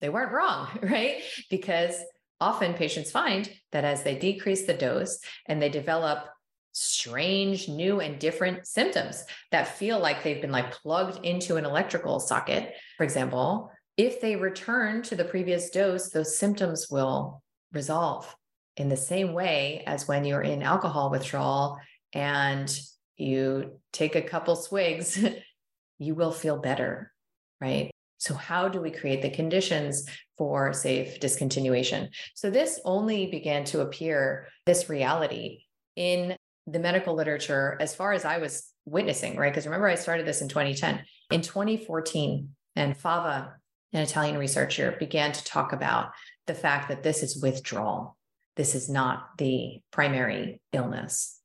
[0.00, 1.22] they weren't wrong, right?
[1.50, 1.96] Because
[2.40, 6.26] often patients find that as they decrease the dose and they develop
[6.72, 12.20] strange, new, and different symptoms that feel like they've been like plugged into an electrical
[12.20, 17.42] socket, for example, if they return to the previous dose, those symptoms will
[17.72, 18.34] resolve
[18.76, 21.78] in the same way as when you're in alcohol withdrawal
[22.12, 22.78] and
[23.16, 25.18] you take a couple swigs,
[25.98, 27.10] you will feel better,
[27.58, 27.90] right?
[28.18, 30.06] So, how do we create the conditions
[30.36, 32.08] for safe discontinuation?
[32.34, 35.60] So, this only began to appear, this reality
[35.94, 36.36] in
[36.66, 39.52] the medical literature as far as I was witnessing, right?
[39.52, 41.02] Because remember, I started this in 2010.
[41.30, 43.54] In 2014, and Fava
[43.92, 46.10] an Italian researcher, began to talk about
[46.46, 48.16] the fact that this is withdrawal.
[48.56, 51.40] This is not the primary illness,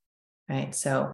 [0.49, 0.73] right?
[0.73, 1.11] So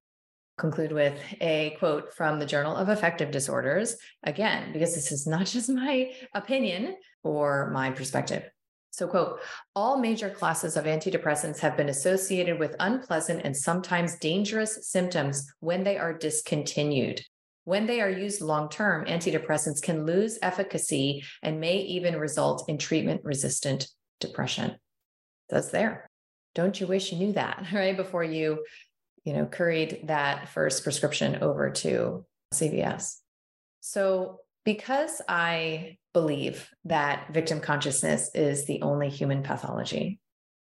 [0.58, 3.96] conclude with a quote from the Journal of Affective Disorders.
[4.24, 8.44] Again, because this is not just my opinion or my perspective.
[8.92, 9.40] So, quote,
[9.76, 15.84] all major classes of antidepressants have been associated with unpleasant and sometimes dangerous symptoms when
[15.84, 17.22] they are discontinued.
[17.66, 22.80] When they are used long term, antidepressants can lose efficacy and may even result in
[22.80, 23.88] treatment resistant
[24.20, 24.78] depression.
[25.50, 26.10] That's there.
[26.56, 27.96] Don't you wish you knew that, right?
[27.96, 28.64] Before you
[29.28, 33.18] you know, curried that first prescription over to CVS.
[33.82, 40.22] So, because I believe that victim consciousness is the only human pathology,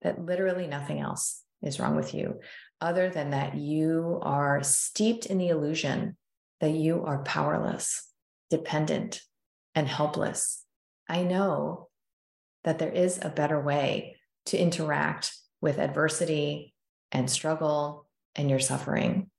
[0.02, 2.40] that literally nothing else is wrong with you,
[2.78, 6.18] other than that you are steeped in the illusion
[6.60, 8.06] that you are powerless,
[8.50, 9.22] dependent,
[9.74, 10.62] and helpless.
[11.08, 11.88] I know
[12.64, 16.74] that there is a better way to interact with adversity
[17.12, 19.30] and struggle and your suffering.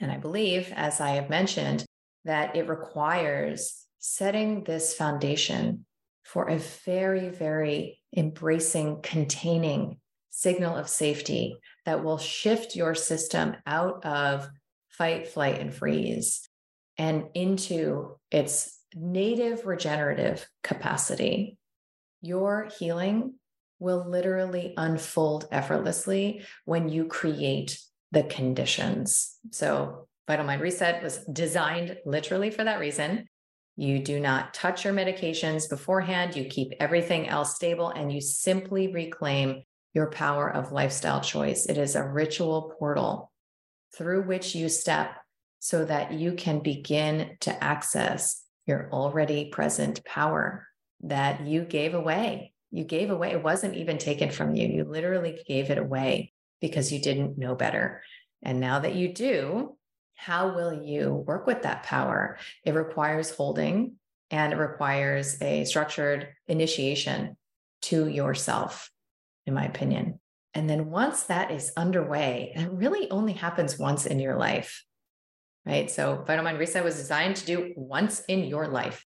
[0.00, 1.84] And I believe, as I have mentioned,
[2.24, 5.86] that it requires setting this foundation
[6.24, 9.98] for a very, very embracing, containing
[10.30, 14.48] signal of safety that will shift your system out of
[14.90, 16.48] fight, flight, and freeze
[16.98, 21.58] and into its native regenerative capacity.
[22.22, 23.34] Your healing
[23.78, 27.78] will literally unfold effortlessly when you create
[28.12, 29.36] the conditions.
[29.50, 33.26] So, Vital Mind Reset was designed literally for that reason.
[33.76, 36.34] You do not touch your medications beforehand.
[36.34, 41.66] You keep everything else stable and you simply reclaim your power of lifestyle choice.
[41.66, 43.30] It is a ritual portal
[43.96, 45.16] through which you step
[45.58, 50.66] so that you can begin to access your already present power
[51.02, 52.52] that you gave away.
[52.70, 53.32] You gave away.
[53.32, 54.68] It wasn't even taken from you.
[54.68, 58.02] You literally gave it away because you didn't know better.
[58.42, 59.76] And now that you do,
[60.14, 62.38] how will you work with that power?
[62.64, 63.96] It requires holding
[64.30, 67.36] and it requires a structured initiation
[67.82, 68.90] to yourself,
[69.46, 70.18] in my opinion.
[70.54, 74.84] And then once that is underway, and it really only happens once in your life,
[75.66, 75.90] right?
[75.90, 79.04] So Vital Mind Reset was designed to do once in your life.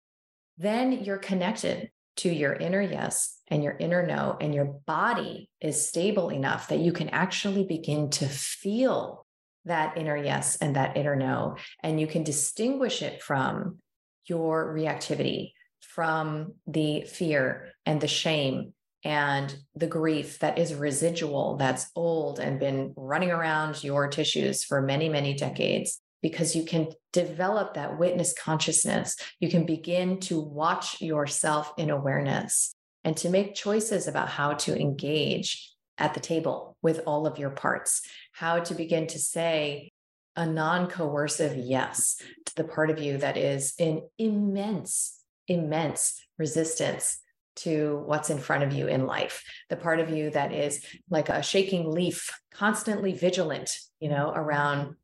[0.57, 5.89] Then you're connected to your inner yes and your inner no, and your body is
[5.89, 9.27] stable enough that you can actually begin to feel
[9.65, 11.57] that inner yes and that inner no.
[11.83, 13.79] And you can distinguish it from
[14.27, 21.91] your reactivity, from the fear and the shame and the grief that is residual, that's
[21.97, 27.75] old and been running around your tissues for many, many decades because you can develop
[27.75, 29.17] that witness consciousness.
[29.41, 32.73] You can begin to watch yourself in awareness
[33.05, 37.51] and to make choices about how to engage at the table with all of your
[37.51, 38.03] parts,
[38.33, 39.93] how to begin to say
[40.37, 42.17] a non coercive yes
[42.47, 45.19] to the part of you that is in immense,
[45.49, 47.19] immense resistance
[47.55, 51.29] to what's in front of you in life the part of you that is like
[51.29, 53.71] a shaking leaf constantly vigilant
[54.01, 54.95] you know around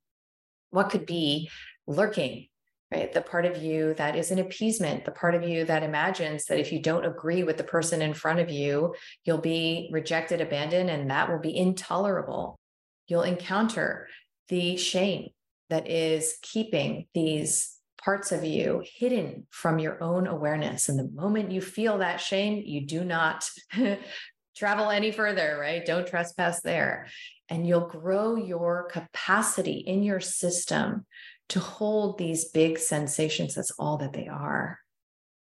[0.71, 1.51] what could be
[1.87, 2.47] lurking
[2.91, 3.13] right?
[3.13, 6.59] The part of you that is an appeasement the part of you that imagines that
[6.59, 8.95] if you don't agree with the person in front of you
[9.25, 12.59] you'll be rejected abandoned and that will be intolerable.
[13.07, 14.09] You'll encounter
[14.49, 15.29] the shame
[15.71, 20.89] that is keeping these parts of you hidden from your own awareness.
[20.89, 23.49] And the moment you feel that shame you do not
[24.57, 25.85] travel any further right?
[25.85, 27.09] Don't trespass there
[27.49, 31.07] and you'll grow your capacity in your system
[31.51, 33.55] to hold these big sensations.
[33.55, 34.79] That's all that they are.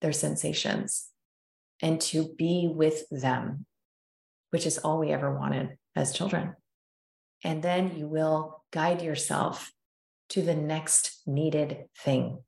[0.01, 1.09] They're sensations.
[1.81, 3.67] And to be with them,
[4.51, 6.55] which is all we ever wanted as children.
[7.45, 9.73] And then you will guide yourself
[10.31, 12.39] to the next needed thing.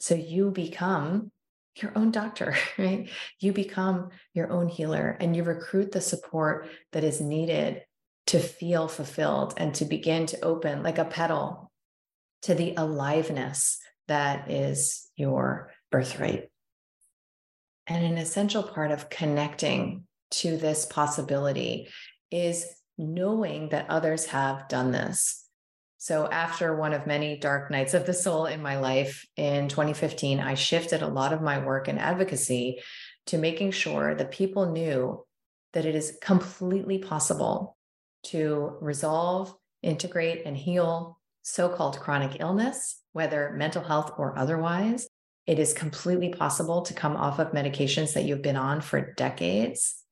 [0.00, 1.32] So you become
[1.76, 3.10] your own doctor, right?
[3.40, 7.82] You become your own healer and you recruit the support that is needed
[8.26, 11.70] to feel fulfilled and to begin to open like a petal
[12.42, 16.50] to the aliveness that is your birthright.
[17.86, 21.88] And an essential part of connecting to this possibility
[22.30, 22.66] is
[22.98, 25.44] knowing that others have done this.
[25.98, 30.40] So, after one of many dark nights of the soul in my life in 2015,
[30.40, 32.80] I shifted a lot of my work and advocacy
[33.26, 35.24] to making sure that people knew
[35.72, 37.75] that it is completely possible
[38.24, 45.08] to resolve, integrate, and heal so called chronic illness, whether mental health or otherwise.
[45.46, 50.02] It is completely possible to come off of medications that you've been on for decades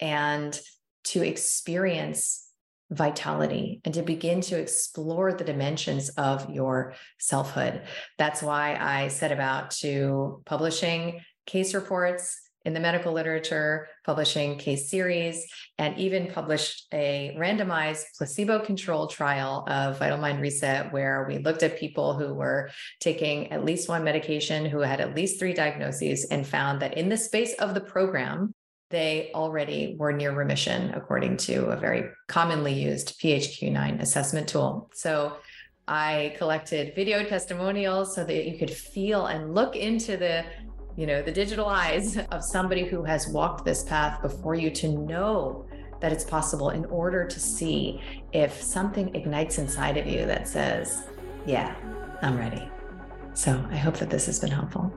[0.00, 0.58] and
[1.04, 2.46] to experience
[2.90, 7.82] vitality and to begin to explore the dimensions of your selfhood.
[8.16, 14.90] That's why I set about to publishing case reports in the medical literature, publishing case
[14.90, 15.46] series,
[15.78, 21.62] and even published a randomized placebo controlled trial of Vital Mind Reset, where we looked
[21.62, 26.26] at people who were taking at least one medication, who had at least three diagnoses,
[26.26, 28.54] and found that in the space of the program,
[28.90, 34.90] they already were near remission, according to a very commonly used PHQ9 assessment tool.
[34.94, 35.36] So
[35.86, 40.44] I collected video testimonials so that you could feel and look into the
[40.98, 44.88] you know the digital eyes of somebody who has walked this path before you to
[44.88, 45.64] know
[46.00, 48.00] that it's possible in order to see
[48.32, 51.04] if something ignites inside of you that says
[51.46, 51.74] yeah
[52.22, 52.68] i'm ready.
[53.34, 54.92] So i hope that this has been helpful